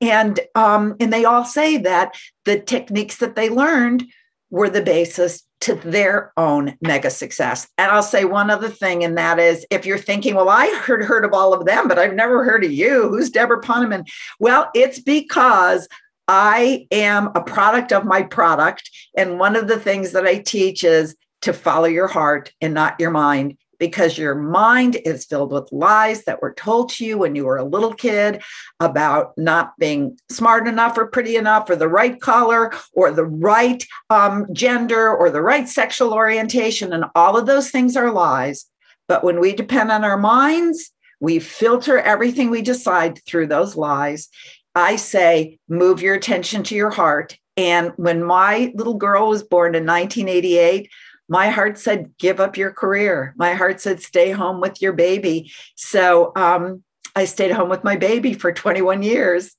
and 0.00 0.40
um, 0.54 0.96
and 1.00 1.12
they 1.12 1.24
all 1.24 1.44
say 1.44 1.78
that 1.78 2.14
the 2.44 2.60
techniques 2.60 3.18
that 3.18 3.36
they 3.36 3.48
learned 3.48 4.04
were 4.50 4.70
the 4.70 4.82
basis 4.82 5.42
to 5.64 5.74
their 5.76 6.30
own 6.36 6.76
mega 6.82 7.08
success. 7.08 7.66
And 7.78 7.90
I'll 7.90 8.02
say 8.02 8.26
one 8.26 8.50
other 8.50 8.68
thing, 8.68 9.02
and 9.02 9.16
that 9.16 9.38
is 9.38 9.64
if 9.70 9.86
you're 9.86 9.96
thinking, 9.96 10.34
well, 10.34 10.50
I 10.50 10.68
heard, 10.84 11.02
heard 11.02 11.24
of 11.24 11.32
all 11.32 11.54
of 11.54 11.64
them, 11.64 11.88
but 11.88 11.98
I've 11.98 12.12
never 12.12 12.44
heard 12.44 12.64
of 12.64 12.70
you. 12.70 13.08
Who's 13.08 13.30
Deborah 13.30 13.62
Poneman? 13.62 14.04
Well, 14.38 14.68
it's 14.74 15.00
because 15.00 15.88
I 16.28 16.86
am 16.90 17.30
a 17.34 17.42
product 17.42 17.92
of 17.92 18.04
my 18.04 18.22
product. 18.22 18.90
And 19.16 19.38
one 19.38 19.56
of 19.56 19.66
the 19.66 19.78
things 19.78 20.12
that 20.12 20.26
I 20.26 20.36
teach 20.36 20.84
is 20.84 21.16
to 21.40 21.54
follow 21.54 21.86
your 21.86 22.08
heart 22.08 22.52
and 22.60 22.74
not 22.74 23.00
your 23.00 23.10
mind 23.10 23.56
because 23.78 24.18
your 24.18 24.34
mind 24.34 24.96
is 25.04 25.24
filled 25.24 25.52
with 25.52 25.72
lies 25.72 26.24
that 26.24 26.42
were 26.42 26.54
told 26.54 26.90
to 26.90 27.04
you 27.04 27.18
when 27.18 27.34
you 27.34 27.44
were 27.44 27.56
a 27.56 27.64
little 27.64 27.94
kid 27.94 28.42
about 28.80 29.32
not 29.36 29.72
being 29.78 30.18
smart 30.30 30.66
enough 30.66 30.96
or 30.98 31.06
pretty 31.06 31.36
enough 31.36 31.68
or 31.68 31.76
the 31.76 31.88
right 31.88 32.20
color 32.20 32.72
or 32.92 33.10
the 33.10 33.24
right 33.24 33.84
um, 34.10 34.46
gender 34.52 35.14
or 35.14 35.30
the 35.30 35.42
right 35.42 35.68
sexual 35.68 36.12
orientation. 36.12 36.92
And 36.92 37.04
all 37.14 37.36
of 37.36 37.46
those 37.46 37.70
things 37.70 37.96
are 37.96 38.10
lies. 38.10 38.66
But 39.08 39.24
when 39.24 39.40
we 39.40 39.52
depend 39.54 39.90
on 39.90 40.04
our 40.04 40.18
minds, 40.18 40.90
we 41.20 41.38
filter 41.38 41.98
everything 41.98 42.50
we 42.50 42.62
decide 42.62 43.20
through 43.24 43.46
those 43.46 43.76
lies. 43.76 44.28
I 44.74 44.96
say, 44.96 45.58
move 45.68 46.02
your 46.02 46.14
attention 46.14 46.62
to 46.64 46.74
your 46.74 46.90
heart. 46.90 47.38
And 47.56 47.92
when 47.96 48.24
my 48.24 48.72
little 48.74 48.94
girl 48.94 49.28
was 49.28 49.44
born 49.44 49.74
in 49.74 49.86
1988, 49.86 50.90
my 51.28 51.48
heart 51.48 51.78
said, 51.78 52.12
give 52.18 52.40
up 52.40 52.56
your 52.56 52.70
career. 52.70 53.34
My 53.36 53.54
heart 53.54 53.80
said, 53.80 54.02
stay 54.02 54.30
home 54.30 54.60
with 54.60 54.82
your 54.82 54.92
baby. 54.92 55.50
So 55.76 56.32
um, 56.36 56.82
I 57.16 57.24
stayed 57.24 57.50
home 57.50 57.68
with 57.68 57.84
my 57.84 57.96
baby 57.96 58.34
for 58.34 58.52
21 58.52 59.02
years. 59.02 59.54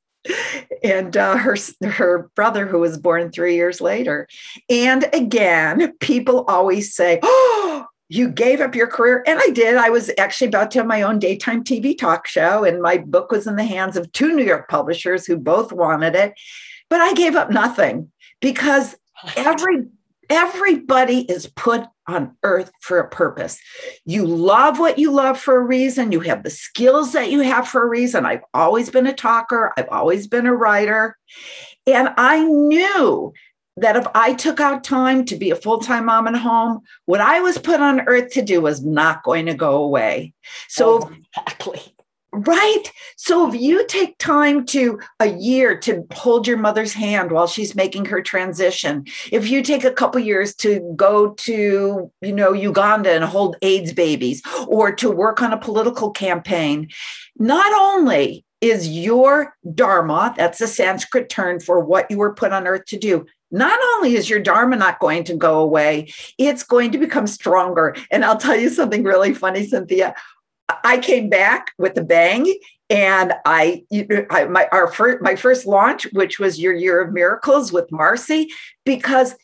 And 0.84 1.15
uh, 1.15 1.38
her 1.38 1.56
her 1.84 2.32
brother, 2.36 2.65
who 2.65 2.80
was 2.80 2.97
born 2.97 3.32
three 3.32 3.54
years 3.54 3.80
later, 3.80 4.28
and 4.71 5.08
again, 5.13 5.95
people 5.99 6.45
always 6.47 6.95
say, 6.95 7.19
"Oh, 7.21 7.86
you 8.10 8.30
gave 8.30 8.62
up 8.62 8.75
your 8.75 8.88
career 8.88 9.23
and 9.25 9.39
i 9.39 9.49
did 9.49 9.75
i 9.75 9.89
was 9.89 10.12
actually 10.17 10.47
about 10.47 10.69
to 10.71 10.80
have 10.80 10.88
my 10.88 11.01
own 11.01 11.17
daytime 11.19 11.63
tv 11.63 11.97
talk 11.97 12.28
show 12.28 12.63
and 12.63 12.82
my 12.82 12.97
book 12.97 13.32
was 13.32 13.47
in 13.47 13.56
the 13.56 13.63
hands 13.63 13.97
of 13.97 14.12
two 14.12 14.36
new 14.36 14.43
york 14.43 14.69
publishers 14.69 15.25
who 15.25 15.38
both 15.38 15.71
wanted 15.71 16.15
it 16.15 16.34
but 16.89 17.01
i 17.01 17.13
gave 17.13 17.36
up 17.36 17.49
nothing 17.49 18.12
because 18.41 18.95
every 19.38 19.86
everybody 20.29 21.21
is 21.21 21.47
put 21.47 21.85
on 22.07 22.35
earth 22.43 22.71
for 22.81 22.99
a 22.99 23.09
purpose. 23.09 23.59
You 24.05 24.25
love 24.25 24.79
what 24.79 24.99
you 24.99 25.11
love 25.11 25.39
for 25.39 25.57
a 25.57 25.63
reason. 25.63 26.11
You 26.11 26.19
have 26.21 26.43
the 26.43 26.49
skills 26.49 27.13
that 27.13 27.31
you 27.31 27.41
have 27.41 27.67
for 27.67 27.83
a 27.83 27.88
reason. 27.88 28.25
I've 28.25 28.43
always 28.53 28.89
been 28.89 29.07
a 29.07 29.13
talker. 29.13 29.73
I've 29.77 29.89
always 29.89 30.27
been 30.27 30.45
a 30.45 30.55
writer. 30.55 31.17
And 31.88 32.09
i 32.17 32.43
knew 32.43 33.33
that 33.77 33.97
if 33.97 34.07
I 34.15 34.33
took 34.33 34.59
out 34.59 34.83
time 34.83 35.25
to 35.25 35.35
be 35.35 35.51
a 35.51 35.55
full 35.55 35.79
time 35.79 36.05
mom 36.05 36.27
at 36.27 36.35
home, 36.35 36.81
what 37.05 37.21
I 37.21 37.41
was 37.41 37.57
put 37.57 37.81
on 37.81 38.07
earth 38.07 38.31
to 38.33 38.41
do 38.41 38.61
was 38.61 38.83
not 38.83 39.23
going 39.23 39.47
to 39.47 39.53
go 39.53 39.83
away. 39.83 40.33
So, 40.69 41.11
exactly. 41.35 41.81
Right. 42.38 42.84
So 43.15 43.48
if 43.48 43.60
you 43.60 43.88
take 43.88 44.17
time 44.17 44.65
to 44.67 45.00
a 45.21 45.28
year 45.28 45.78
to 45.80 46.06
hold 46.13 46.48
your 46.48 46.58
mother's 46.58 46.91
hand 46.91 47.32
while 47.32 47.48
she's 47.48 47.76
making 47.76 48.06
her 48.06 48.21
transition, 48.21 49.06
if 49.32 49.50
you 49.50 49.62
take 49.62 49.86
a 49.86 49.91
couple 49.91 50.19
years 50.19 50.54
to 50.56 50.93
go 50.98 51.30
to, 51.32 52.12
you 52.21 52.34
know, 52.34 52.52
Uganda 52.52 53.12
and 53.12 53.24
hold 53.24 53.56
AIDS 53.62 53.93
babies 53.93 54.41
or 54.67 54.91
to 54.95 55.10
work 55.10 55.41
on 55.41 55.54
a 55.54 55.58
political 55.58 56.12
campaign, 56.12 56.89
not 57.38 57.71
only 57.74 58.43
is 58.60 58.89
your 58.89 59.56
dharma, 59.74 60.34
that's 60.36 60.60
a 60.60 60.67
Sanskrit 60.67 61.30
term 61.30 61.62
for 61.62 61.80
what 61.80 62.12
you 62.12 62.17
were 62.17 62.34
put 62.34 62.52
on 62.52 62.67
earth 62.67 62.86
to 62.88 62.98
do, 62.98 63.26
not 63.52 63.80
only 63.95 64.15
is 64.15 64.30
your 64.30 64.39
dharma 64.41 64.76
not 64.76 65.00
going 65.00 65.24
to 65.24 65.36
go 65.36 65.60
away, 65.60 66.12
it's 66.38 66.63
going 66.63 66.91
to 66.91 66.98
become 66.98 67.28
stronger. 67.28 67.95
And 68.12 68.26
I'll 68.26 68.38
tell 68.38 68.58
you 68.58 68.69
something 68.69 69.04
really 69.04 69.34
funny, 69.34 69.65
Cynthia. 69.65 70.15
I 70.84 70.97
came 70.97 71.30
back 71.30 71.71
with 71.78 71.97
a 71.97 72.04
bang 72.04 72.54
and 72.89 73.34
I, 73.45 73.84
I 74.30 74.45
my 74.45 74.67
our 74.71 74.88
first 74.88 75.21
my 75.21 75.36
first 75.36 75.65
launch, 75.65 76.08
which 76.13 76.39
was 76.39 76.60
your 76.60 76.73
year 76.73 77.01
of 77.01 77.13
miracles 77.13 77.71
with 77.71 77.91
Marcy, 77.91 78.51
because 78.86 79.36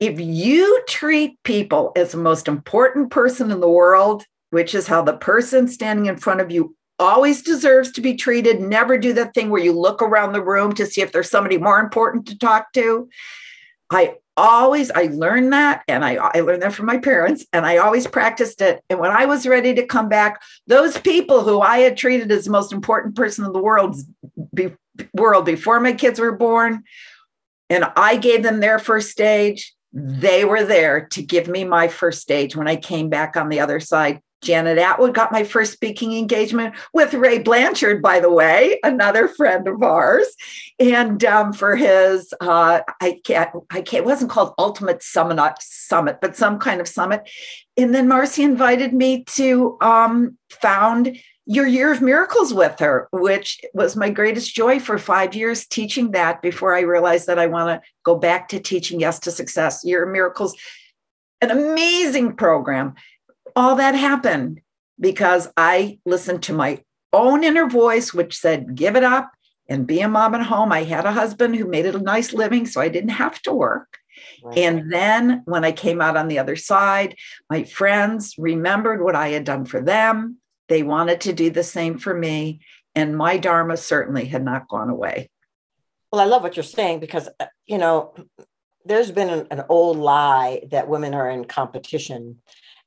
if 0.00 0.20
you 0.20 0.82
treat 0.88 1.42
people 1.42 1.92
as 1.96 2.12
the 2.12 2.18
most 2.18 2.48
important 2.48 3.10
person 3.10 3.50
in 3.50 3.60
the 3.60 3.68
world, 3.68 4.24
which 4.50 4.74
is 4.74 4.86
how 4.86 5.02
the 5.02 5.16
person 5.16 5.68
standing 5.68 6.06
in 6.06 6.16
front 6.16 6.40
of 6.40 6.50
you 6.50 6.74
always 6.98 7.42
deserves 7.42 7.92
to 7.92 8.00
be 8.00 8.14
treated, 8.14 8.60
never 8.60 8.96
do 8.98 9.12
that 9.14 9.34
thing 9.34 9.50
where 9.50 9.62
you 9.62 9.72
look 9.72 10.00
around 10.02 10.32
the 10.32 10.44
room 10.44 10.72
to 10.74 10.86
see 10.86 11.00
if 11.00 11.12
there's 11.12 11.30
somebody 11.30 11.58
more 11.58 11.80
important 11.80 12.26
to 12.26 12.38
talk 12.38 12.72
to. 12.72 13.08
I 13.90 14.14
always 14.36 14.90
I 14.90 15.04
learned 15.04 15.52
that 15.52 15.82
and 15.88 16.04
I, 16.04 16.14
I 16.16 16.40
learned 16.40 16.62
that 16.62 16.74
from 16.74 16.86
my 16.86 16.98
parents 16.98 17.46
and 17.52 17.64
I 17.64 17.78
always 17.78 18.06
practiced 18.06 18.60
it. 18.60 18.82
And 18.90 18.98
when 18.98 19.10
I 19.10 19.26
was 19.26 19.46
ready 19.46 19.74
to 19.74 19.86
come 19.86 20.08
back, 20.08 20.42
those 20.66 20.98
people 20.98 21.42
who 21.42 21.60
I 21.60 21.78
had 21.78 21.96
treated 21.96 22.30
as 22.30 22.44
the 22.44 22.50
most 22.50 22.72
important 22.72 23.16
person 23.16 23.44
in 23.44 23.52
the 23.52 23.62
world, 23.62 23.96
be, 24.54 24.74
world 25.14 25.44
before 25.44 25.80
my 25.80 25.92
kids 25.92 26.20
were 26.20 26.36
born, 26.36 26.84
and 27.68 27.84
I 27.96 28.16
gave 28.16 28.42
them 28.42 28.60
their 28.60 28.78
first 28.78 29.10
stage, 29.10 29.74
they 29.92 30.44
were 30.44 30.64
there 30.64 31.06
to 31.08 31.22
give 31.22 31.48
me 31.48 31.64
my 31.64 31.88
first 31.88 32.20
stage 32.20 32.54
when 32.54 32.68
I 32.68 32.76
came 32.76 33.08
back 33.08 33.36
on 33.36 33.48
the 33.48 33.60
other 33.60 33.80
side. 33.80 34.20
Janet 34.46 34.78
Attwood 34.78 35.12
got 35.12 35.32
my 35.32 35.42
first 35.42 35.72
speaking 35.72 36.16
engagement 36.16 36.74
with 36.94 37.12
Ray 37.14 37.40
Blanchard, 37.40 38.00
by 38.00 38.20
the 38.20 38.30
way, 38.30 38.78
another 38.84 39.26
friend 39.26 39.66
of 39.66 39.82
ours, 39.82 40.28
and 40.78 41.24
um, 41.24 41.52
for 41.52 41.74
his 41.74 42.32
uh, 42.40 42.80
I 43.00 43.20
can't 43.24 43.50
I 43.70 43.80
can't 43.80 44.04
it 44.04 44.04
wasn't 44.04 44.30
called 44.30 44.54
Ultimate 44.56 45.02
Summit 45.02 45.40
Summit, 45.60 46.18
but 46.20 46.36
some 46.36 46.60
kind 46.60 46.80
of 46.80 46.86
summit. 46.86 47.28
And 47.76 47.92
then 47.92 48.06
Marcy 48.06 48.44
invited 48.44 48.94
me 48.94 49.24
to 49.24 49.76
um, 49.80 50.38
found 50.50 51.18
your 51.46 51.66
year 51.66 51.92
of 51.92 52.00
miracles 52.00 52.54
with 52.54 52.78
her, 52.78 53.08
which 53.12 53.60
was 53.74 53.96
my 53.96 54.10
greatest 54.10 54.54
joy 54.54 54.78
for 54.78 54.98
five 54.98 55.34
years 55.34 55.66
teaching 55.66 56.12
that 56.12 56.40
before 56.40 56.74
I 56.74 56.80
realized 56.80 57.26
that 57.26 57.38
I 57.38 57.46
want 57.46 57.82
to 57.82 57.88
go 58.04 58.16
back 58.16 58.48
to 58.48 58.60
teaching 58.60 59.00
Yes 59.00 59.18
to 59.20 59.30
Success. 59.30 59.84
Year 59.84 60.04
of 60.04 60.12
Miracles, 60.12 60.56
an 61.40 61.50
amazing 61.50 62.36
program 62.36 62.94
all 63.56 63.76
that 63.76 63.94
happened 63.94 64.60
because 65.00 65.48
I 65.56 65.98
listened 66.04 66.42
to 66.44 66.52
my 66.52 66.82
own 67.12 67.42
inner 67.42 67.68
voice, 67.68 68.12
which 68.12 68.38
said, 68.38 68.74
give 68.74 68.94
it 68.94 69.02
up 69.02 69.32
and 69.68 69.86
be 69.86 70.00
a 70.00 70.08
mom 70.08 70.34
at 70.34 70.42
home. 70.42 70.70
I 70.70 70.84
had 70.84 71.06
a 71.06 71.12
husband 71.12 71.56
who 71.56 71.66
made 71.66 71.86
it 71.86 71.94
a 71.94 72.00
nice 72.00 72.32
living, 72.32 72.66
so 72.66 72.80
I 72.80 72.88
didn't 72.88 73.10
have 73.10 73.40
to 73.42 73.52
work. 73.52 73.98
Right. 74.42 74.58
And 74.58 74.92
then 74.92 75.42
when 75.46 75.64
I 75.64 75.72
came 75.72 76.00
out 76.00 76.16
on 76.16 76.28
the 76.28 76.38
other 76.38 76.56
side, 76.56 77.16
my 77.50 77.64
friends 77.64 78.34
remembered 78.38 79.02
what 79.02 79.16
I 79.16 79.28
had 79.28 79.44
done 79.44 79.64
for 79.64 79.80
them. 79.80 80.38
They 80.68 80.82
wanted 80.82 81.22
to 81.22 81.32
do 81.32 81.50
the 81.50 81.62
same 81.62 81.98
for 81.98 82.14
me. 82.14 82.60
And 82.94 83.16
my 83.16 83.36
Dharma 83.36 83.76
certainly 83.76 84.26
had 84.26 84.44
not 84.44 84.68
gone 84.68 84.88
away. 84.88 85.30
Well, 86.12 86.20
I 86.20 86.24
love 86.24 86.42
what 86.42 86.56
you're 86.56 86.62
saying 86.62 87.00
because, 87.00 87.28
uh, 87.40 87.46
you 87.66 87.78
know, 87.78 88.14
there's 88.84 89.10
been 89.10 89.28
an, 89.28 89.46
an 89.50 89.64
old 89.68 89.96
lie 89.96 90.62
that 90.70 90.88
women 90.88 91.12
are 91.12 91.28
in 91.28 91.44
competition 91.44 92.40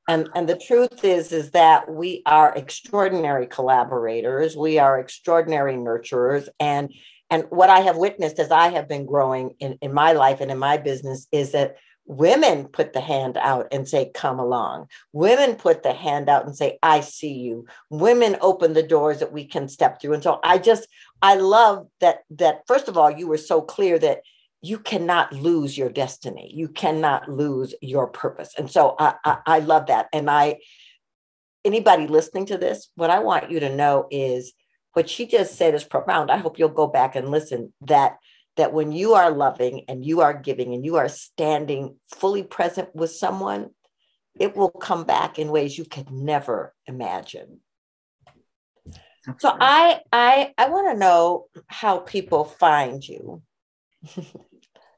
and 0.10 0.28
and 0.34 0.50
the 0.50 0.58
truth 0.58 1.06
is 1.06 1.32
is 1.32 1.52
that 1.52 1.90
we 1.90 2.24
are 2.26 2.54
extraordinary 2.56 3.46
collaborators. 3.46 4.58
We 4.58 4.80
are 4.80 5.00
extraordinary 5.00 5.76
nurturers. 5.76 6.50
And 6.60 6.92
and 7.30 7.46
what 7.50 7.70
i 7.70 7.80
have 7.82 7.96
witnessed 7.96 8.40
as 8.40 8.52
i 8.52 8.70
have 8.70 8.90
been 8.90 9.06
growing 9.06 9.56
in 9.60 9.78
in 9.82 9.94
my 9.94 10.14
life 10.14 10.42
and 10.42 10.50
in 10.50 10.58
my 10.58 10.78
business 10.78 11.28
is 11.32 11.52
that 11.52 11.78
women 12.08 12.66
put 12.66 12.92
the 12.94 13.02
hand 13.02 13.38
out 13.38 13.68
and 13.72 13.88
say 13.88 14.10
come 14.16 14.40
along. 14.40 14.88
Women 15.14 15.54
put 15.56 15.84
the 15.84 15.94
hand 15.94 16.28
out 16.28 16.48
and 16.48 16.58
say 16.58 16.80
i 16.82 17.02
see 17.02 17.34
you. 17.34 17.68
Women 17.92 18.36
open 18.42 18.74
the 18.74 18.82
doors 18.82 19.20
that 19.20 19.32
we 19.32 19.46
can 19.46 19.68
step 19.68 20.02
through. 20.02 20.14
And 20.14 20.24
so 20.24 20.40
i 20.44 20.58
just 20.58 20.88
i 21.22 21.36
love 21.36 21.88
that 22.00 22.24
that 22.32 22.64
first 22.68 22.88
of 22.88 22.98
all 22.98 23.12
you 23.12 23.28
were 23.28 23.38
so 23.38 23.62
clear 23.62 24.00
that 24.00 24.22
you 24.62 24.80
cannot 24.80 25.32
lose 25.34 25.78
your 25.78 25.90
destiny. 25.90 26.52
You 26.54 26.68
cannot 26.68 27.30
lose 27.30 27.74
your 27.82 28.08
purpose. 28.08 28.54
And 28.58 28.70
so 28.70 28.96
I, 29.00 29.16
I, 29.24 29.38
I, 29.46 29.60
love 29.60 29.88
that. 29.88 30.08
And 30.12 30.30
I, 30.30 30.58
anybody 31.64 32.08
listening 32.08 32.48
to 32.48 32.58
this, 32.58 32.90
what 32.96 33.10
I 33.10 33.20
want 33.20 33.52
you 33.52 33.62
to 33.62 33.74
know 33.74 34.08
is 34.12 34.54
what 34.94 35.10
she 35.10 35.28
just 35.28 35.56
said 35.56 35.76
is 35.76 35.84
profound. 35.84 36.30
I 36.30 36.38
hope 36.38 36.60
you'll 36.60 36.70
go 36.70 36.88
back 36.88 37.16
and 37.16 37.30
listen 37.30 37.74
that 37.82 38.18
that 38.58 38.74
when 38.74 38.92
you 38.92 39.14
are 39.14 39.32
loving 39.32 39.86
and 39.88 40.06
you 40.06 40.20
are 40.20 40.34
giving 40.34 40.74
and 40.74 40.84
you 40.84 40.98
are 40.98 41.08
standing 41.08 41.96
fully 42.14 42.44
present 42.44 42.94
with 42.94 43.10
someone, 43.10 43.70
it 44.38 44.58
will 44.58 44.70
come 44.72 45.06
back 45.06 45.40
in 45.40 45.50
ways 45.50 45.78
you 45.78 45.86
could 45.86 46.12
never 46.12 46.76
imagine. 46.86 47.62
So 49.38 49.56
I 49.58 50.02
I 50.12 50.54
I 50.58 50.70
want 50.70 50.92
to 50.92 51.00
know 51.00 51.46
how 51.68 52.00
people 52.00 52.44
find 52.44 53.08
you. 53.08 53.42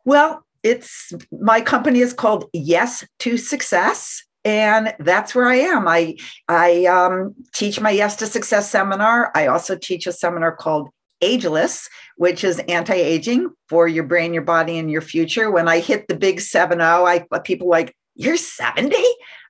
Well, 0.05 0.45
it's 0.63 1.13
my 1.31 1.61
company 1.61 1.99
is 1.99 2.13
called 2.13 2.45
Yes 2.53 3.05
to 3.19 3.37
Success 3.37 4.23
and 4.43 4.93
that's 4.99 5.35
where 5.35 5.47
I 5.47 5.55
am. 5.55 5.87
I 5.87 6.15
I 6.47 6.85
um, 6.85 7.35
teach 7.53 7.79
my 7.79 7.91
Yes 7.91 8.15
to 8.17 8.25
Success 8.25 8.71
seminar. 8.71 9.31
I 9.35 9.47
also 9.47 9.75
teach 9.75 10.07
a 10.07 10.11
seminar 10.11 10.55
called 10.55 10.89
Ageless, 11.21 11.87
which 12.17 12.43
is 12.43 12.59
anti-aging 12.67 13.51
for 13.69 13.87
your 13.87 14.03
brain, 14.03 14.33
your 14.33 14.41
body, 14.41 14.79
and 14.79 14.89
your 14.89 15.01
future. 15.01 15.51
When 15.51 15.67
I 15.67 15.79
hit 15.79 16.07
the 16.07 16.15
big 16.15 16.37
7-0, 16.37 16.81
I 16.81 17.39
people 17.39 17.69
like, 17.69 17.95
you're 18.15 18.37
70? 18.37 18.95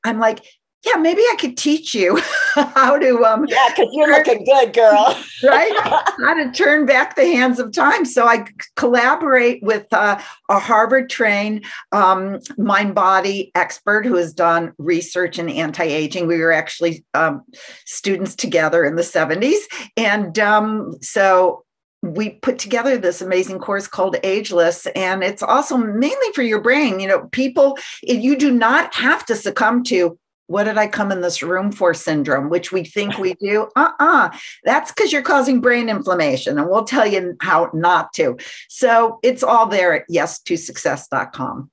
I'm 0.04 0.20
like, 0.20 0.44
yeah, 0.84 0.96
maybe 0.96 1.22
I 1.22 1.36
could 1.40 1.58
teach 1.58 1.94
you 1.94 2.20
how 2.56 2.98
to 2.98 3.24
um 3.24 3.46
Yeah, 3.48 3.68
because 3.70 3.90
you're 3.92 4.08
turn, 4.08 4.18
looking 4.18 4.46
good, 4.46 4.74
girl. 4.74 5.18
right? 5.44 5.72
How 6.20 6.34
to 6.34 6.52
turn 6.52 6.86
back 6.86 7.16
the 7.16 7.26
hands 7.26 7.60
of 7.60 7.72
time. 7.72 8.04
So 8.06 8.26
I 8.26 8.46
collaborate 8.76 9.62
with 9.62 9.86
uh, 9.92 10.20
a 10.50 10.60
Harvard 10.60 11.10
trained 11.10 11.66
um, 11.92 12.40
mind 12.58 12.96
body 12.96 13.52
expert 13.54 14.06
who 14.06 14.16
has 14.16 14.34
done 14.34 14.74
research 14.80 15.38
in 15.38 15.50
anti-aging. 15.50 16.28
We 16.28 16.40
were 16.40 16.52
actually 16.52 17.06
um, 17.14 17.44
students 17.86 18.36
together 18.36 18.84
in 18.84 18.96
the 18.96 19.04
70s. 19.04 19.60
And 19.98 20.38
um, 20.40 20.94
so 21.02 21.64
we 22.04 22.32
put 22.32 22.58
together 22.58 22.98
this 22.98 23.22
amazing 23.22 23.60
course 23.60 23.88
called 23.88 24.16
ageless 24.24 24.88
and 24.96 25.24
it's 25.24 25.44
also 25.44 25.78
mainly 25.78 26.34
for 26.34 26.42
your 26.42 26.60
brain 26.60 27.00
you 27.00 27.08
know 27.08 27.28
people 27.32 27.78
you 28.02 28.36
do 28.36 28.50
not 28.52 28.92
have 28.96 29.24
to 29.24 29.36
succumb 29.36 29.84
to 29.84 30.18
what 30.48 30.66
did 30.66 30.78
I 30.78 30.88
come 30.88 31.12
in 31.12 31.22
this 31.22 31.42
room 31.42 31.72
for 31.72 31.94
syndrome, 31.94 32.50
which 32.50 32.72
we 32.72 32.84
think 32.84 33.18
we 33.18 33.36
do. 33.36 33.70
Uh 33.76 33.92
uh-uh. 34.00 34.28
uh 34.28 34.38
That's 34.64 34.92
because 34.92 35.14
you're 35.14 35.22
causing 35.22 35.62
brain 35.62 35.88
inflammation, 35.88 36.58
and 36.58 36.70
we'll 36.70 36.84
tell 36.84 37.08
you 37.08 37.36
how 37.42 37.70
not 37.74 38.14
to. 38.14 38.38
So 38.68 39.20
it's 39.24 39.44
all 39.44 39.68
there 39.68 39.94
at 39.94 40.04
yes 40.10 40.42
to 40.42 40.58
success.com. 40.58 41.72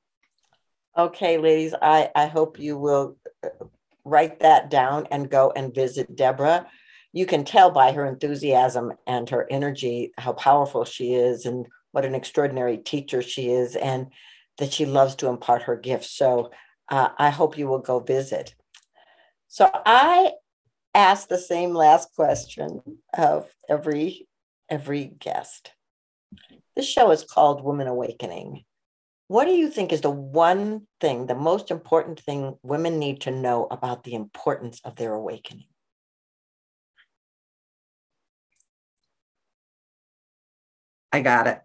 Okay, 0.96 1.38
ladies, 1.38 1.74
I, 1.80 2.10
I 2.14 2.26
hope 2.26 2.58
you 2.58 2.76
will 2.76 3.16
uh, 3.44 3.48
write 4.04 4.40
that 4.40 4.70
down 4.70 5.06
and 5.10 5.30
go 5.30 5.52
and 5.54 5.74
visit 5.74 6.16
Deborah. 6.16 6.66
You 7.12 7.24
can 7.26 7.44
tell 7.44 7.70
by 7.70 7.92
her 7.92 8.04
enthusiasm 8.04 8.92
and 9.06 9.28
her 9.30 9.46
energy 9.50 10.12
how 10.18 10.32
powerful 10.32 10.84
she 10.84 11.14
is 11.14 11.46
and 11.46 11.66
what 11.92 12.04
an 12.04 12.14
extraordinary 12.14 12.78
teacher 12.78 13.22
she 13.22 13.48
is, 13.50 13.76
and 13.76 14.08
that 14.58 14.72
she 14.72 14.86
loves 14.86 15.14
to 15.16 15.28
impart 15.28 15.62
her 15.62 15.76
gifts. 15.76 16.10
So 16.10 16.50
uh, 16.88 17.08
I 17.16 17.30
hope 17.30 17.58
you 17.58 17.68
will 17.68 17.78
go 17.78 18.00
visit. 18.00 18.54
So 19.48 19.68
I 19.72 20.32
ask 20.94 21.28
the 21.28 21.38
same 21.38 21.74
last 21.74 22.14
question 22.14 22.82
of 23.16 23.48
every 23.68 24.28
every 24.68 25.06
guest. 25.06 25.72
This 26.76 26.86
show 26.86 27.10
is 27.10 27.24
called 27.24 27.64
Women 27.64 27.86
Awakening. 27.86 28.64
What 29.28 29.46
do 29.46 29.52
you 29.52 29.70
think 29.70 29.92
is 29.92 30.02
the 30.02 30.10
one 30.10 30.86
thing, 31.00 31.26
the 31.26 31.34
most 31.34 31.70
important 31.70 32.20
thing 32.20 32.56
women 32.62 32.98
need 32.98 33.22
to 33.22 33.30
know 33.30 33.66
about 33.70 34.04
the 34.04 34.14
importance 34.14 34.80
of 34.84 34.96
their 34.96 35.14
awakening? 35.14 35.66
I 41.10 41.20
got 41.20 41.46
it. 41.46 41.60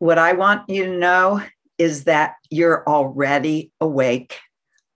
What 0.00 0.18
I 0.18 0.32
want 0.32 0.68
you 0.68 0.86
to 0.86 0.96
know 0.96 1.40
is 1.78 2.04
that 2.04 2.34
you're 2.50 2.86
already 2.86 3.72
awake, 3.80 4.38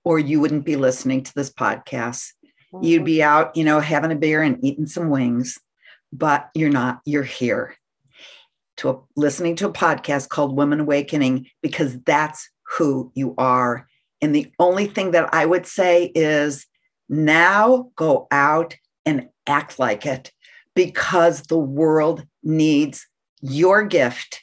or 0.08 0.18
you 0.18 0.40
wouldn't 0.40 0.64
be 0.64 0.74
listening 0.74 1.22
to 1.22 1.34
this 1.34 1.52
podcast. 1.52 2.32
Mm-hmm. 2.72 2.82
You'd 2.82 3.04
be 3.04 3.22
out, 3.22 3.54
you 3.54 3.62
know, 3.62 3.78
having 3.78 4.10
a 4.10 4.16
beer 4.16 4.40
and 4.40 4.58
eating 4.64 4.86
some 4.86 5.10
wings, 5.10 5.58
but 6.14 6.48
you're 6.54 6.70
not. 6.70 7.02
You're 7.04 7.22
here 7.22 7.76
to 8.78 8.88
a, 8.88 8.98
listening 9.16 9.54
to 9.56 9.68
a 9.68 9.72
podcast 9.72 10.30
called 10.30 10.56
Women 10.56 10.80
Awakening 10.80 11.48
because 11.60 12.00
that's 12.06 12.48
who 12.78 13.12
you 13.14 13.34
are. 13.36 13.86
And 14.22 14.34
the 14.34 14.50
only 14.58 14.86
thing 14.86 15.10
that 15.10 15.28
I 15.34 15.44
would 15.44 15.66
say 15.66 16.10
is 16.14 16.64
now 17.10 17.90
go 17.94 18.28
out 18.30 18.76
and 19.04 19.28
act 19.46 19.78
like 19.78 20.06
it 20.06 20.32
because 20.74 21.42
the 21.42 21.58
world 21.58 22.24
needs 22.42 23.06
your 23.42 23.82
gift 23.82 24.42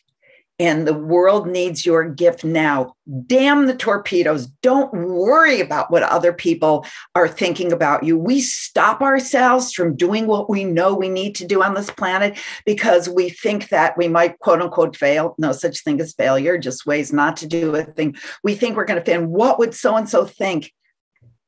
and 0.57 0.87
the 0.87 0.93
world 0.93 1.47
needs 1.47 1.85
your 1.85 2.07
gift 2.07 2.45
now. 2.45 2.95
Damn 3.27 3.65
the 3.67 3.75
torpedoes. 3.75 4.47
Don't 4.61 4.93
worry 4.93 5.59
about 5.59 5.91
what 5.91 6.03
other 6.03 6.31
people 6.31 6.85
are 7.13 7.27
thinking 7.27 7.73
about 7.73 8.03
you. 8.03 8.17
We 8.17 8.39
stop 8.39 9.01
ourselves 9.01 9.73
from 9.73 9.97
doing 9.97 10.27
what 10.27 10.49
we 10.49 10.63
know 10.63 10.95
we 10.95 11.09
need 11.09 11.35
to 11.35 11.45
do 11.45 11.61
on 11.61 11.73
this 11.73 11.89
planet 11.89 12.37
because 12.65 13.09
we 13.09 13.29
think 13.29 13.69
that 13.69 13.97
we 13.97 14.07
might 14.07 14.39
quote 14.39 14.61
unquote 14.61 14.95
fail. 14.95 15.35
No 15.37 15.51
such 15.51 15.83
thing 15.83 15.99
as 15.99 16.13
failure, 16.13 16.57
just 16.57 16.85
ways 16.85 17.11
not 17.11 17.35
to 17.37 17.47
do 17.47 17.75
a 17.75 17.83
thing. 17.83 18.15
We 18.43 18.55
think 18.55 18.77
we're 18.77 18.85
going 18.85 18.99
to 18.99 19.05
fail. 19.05 19.21
And 19.21 19.31
what 19.31 19.59
would 19.59 19.73
so 19.73 19.95
and 19.95 20.07
so 20.07 20.25
think? 20.25 20.71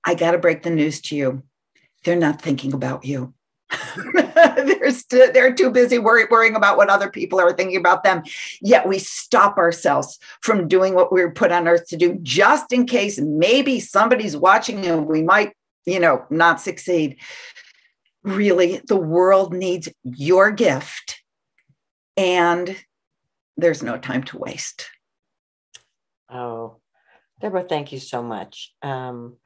I 0.03 0.15
got 0.15 0.31
to 0.31 0.37
break 0.37 0.63
the 0.63 0.69
news 0.69 1.01
to 1.01 1.15
you. 1.15 1.43
They're 2.03 2.15
not 2.15 2.41
thinking 2.41 2.73
about 2.73 3.05
you. 3.05 3.33
they're, 4.13 5.31
they're 5.31 5.53
too 5.53 5.69
busy 5.69 5.99
worry- 5.99 6.27
worrying 6.29 6.55
about 6.55 6.77
what 6.77 6.89
other 6.89 7.09
people 7.09 7.39
are 7.39 7.53
thinking 7.53 7.77
about 7.77 8.03
them. 8.03 8.23
Yet 8.61 8.87
we 8.87 8.99
stop 8.99 9.57
ourselves 9.57 10.19
from 10.41 10.67
doing 10.67 10.93
what 10.93 11.11
we 11.11 11.21
are 11.21 11.31
put 11.31 11.51
on 11.51 11.67
earth 11.67 11.87
to 11.87 11.97
do, 11.97 12.17
just 12.21 12.71
in 12.71 12.85
case 12.85 13.19
maybe 13.19 13.79
somebody's 13.79 14.37
watching 14.37 14.85
and 14.85 15.05
we 15.05 15.21
might, 15.21 15.53
you 15.85 15.99
know, 15.99 16.25
not 16.29 16.61
succeed. 16.61 17.17
Really, 18.23 18.81
the 18.87 18.97
world 18.97 19.53
needs 19.53 19.89
your 20.03 20.51
gift, 20.51 21.21
and 22.17 22.75
there's 23.55 23.83
no 23.83 23.97
time 23.97 24.23
to 24.23 24.37
waste. 24.37 24.89
Oh, 26.29 26.77
Deborah, 27.39 27.63
thank 27.63 27.93
you 27.93 27.99
so 27.99 28.21
much. 28.21 28.73
Um, 28.81 29.37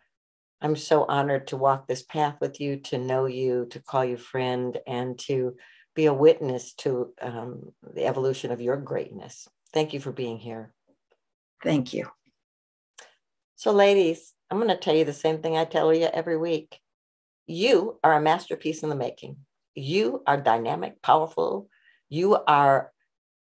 I'm 0.62 0.76
so 0.76 1.06
honored 1.08 1.48
to 1.48 1.58
walk 1.58 1.88
this 1.88 2.04
path 2.04 2.36
with 2.40 2.62
you, 2.62 2.78
to 2.78 2.98
know 2.98 3.26
you, 3.26 3.68
to 3.72 3.80
call 3.80 4.06
you 4.06 4.18
friend, 4.18 4.78
and 4.86 5.18
to 5.20 5.56
be 5.96 6.06
a 6.06 6.14
witness 6.14 6.74
to 6.74 7.14
um, 7.22 7.72
the 7.96 8.06
evolution 8.06 8.52
of 8.52 8.62
your 8.62 8.78
greatness. 8.78 9.48
Thank 9.74 9.94
you 9.94 10.00
for 10.00 10.12
being 10.12 10.38
here. 10.38 10.74
Thank 11.64 11.94
you. 11.94 12.10
So, 13.56 13.72
ladies, 13.72 14.34
I'm 14.50 14.58
going 14.58 14.70
to 14.70 14.78
tell 14.78 14.96
you 14.96 15.06
the 15.06 15.14
same 15.14 15.42
thing 15.42 15.58
I 15.58 15.66
tell 15.66 15.94
you 15.94 16.06
every 16.06 16.38
week. 16.38 16.80
You 17.48 18.00
are 18.04 18.14
a 18.14 18.22
masterpiece 18.22 18.84
in 18.84 18.90
the 18.90 18.96
making. 18.96 19.38
You 19.76 20.22
are 20.28 20.38
dynamic, 20.40 21.02
powerful. 21.02 21.70
You 22.10 22.38
are 22.48 22.92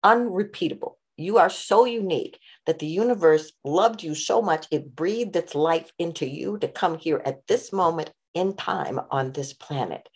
unrepeatable. 0.03 0.97
You 1.17 1.37
are 1.37 1.49
so 1.49 1.85
unique 1.85 2.39
that 2.69 2.77
the 2.77 2.85
universe 2.85 3.51
loved 3.65 4.03
you 4.03 4.13
so 4.13 4.43
much, 4.43 4.67
it 4.69 4.95
breathed 4.95 5.35
its 5.35 5.55
life 5.55 5.91
into 5.97 6.29
you 6.29 6.55
to 6.59 6.67
come 6.67 6.99
here 6.99 7.19
at 7.25 7.47
this 7.47 7.73
moment 7.73 8.11
in 8.35 8.55
time 8.55 8.99
on 9.09 9.31
this 9.31 9.53
planet. 9.53 10.07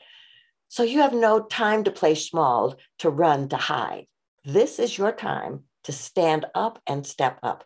So 0.67 0.83
you 0.83 1.01
have 1.01 1.15
no 1.15 1.41
time 1.41 1.83
to 1.85 1.91
play 1.91 2.13
small, 2.13 2.75
to 2.99 3.09
run, 3.09 3.49
to 3.49 3.57
hide. 3.57 4.05
This 4.45 4.77
is 4.77 4.95
your 4.95 5.11
time 5.11 5.61
to 5.85 5.91
stand 5.91 6.45
up 6.53 6.79
and 6.85 7.07
step 7.07 7.39
up. 7.41 7.63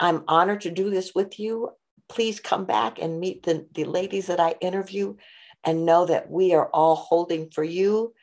I'm 0.00 0.24
honored 0.26 0.62
to 0.62 0.72
do 0.72 0.90
this 0.90 1.14
with 1.14 1.38
you. 1.38 1.70
Please 2.08 2.40
come 2.40 2.64
back 2.64 3.00
and 3.00 3.20
meet 3.20 3.44
the, 3.44 3.68
the 3.72 3.84
ladies 3.84 4.26
that 4.26 4.40
I 4.40 4.56
interview 4.60 5.14
and 5.62 5.86
know 5.86 6.06
that 6.06 6.28
we 6.28 6.54
are 6.54 6.66
all 6.70 6.96
holding 6.96 7.50
for 7.50 7.62
you 7.62 8.14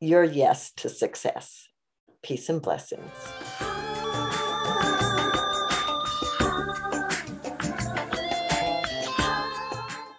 your 0.00 0.24
yes 0.24 0.72
to 0.78 0.88
success. 0.88 1.68
Peace 2.24 2.48
and 2.48 2.60
blessings. 2.60 3.12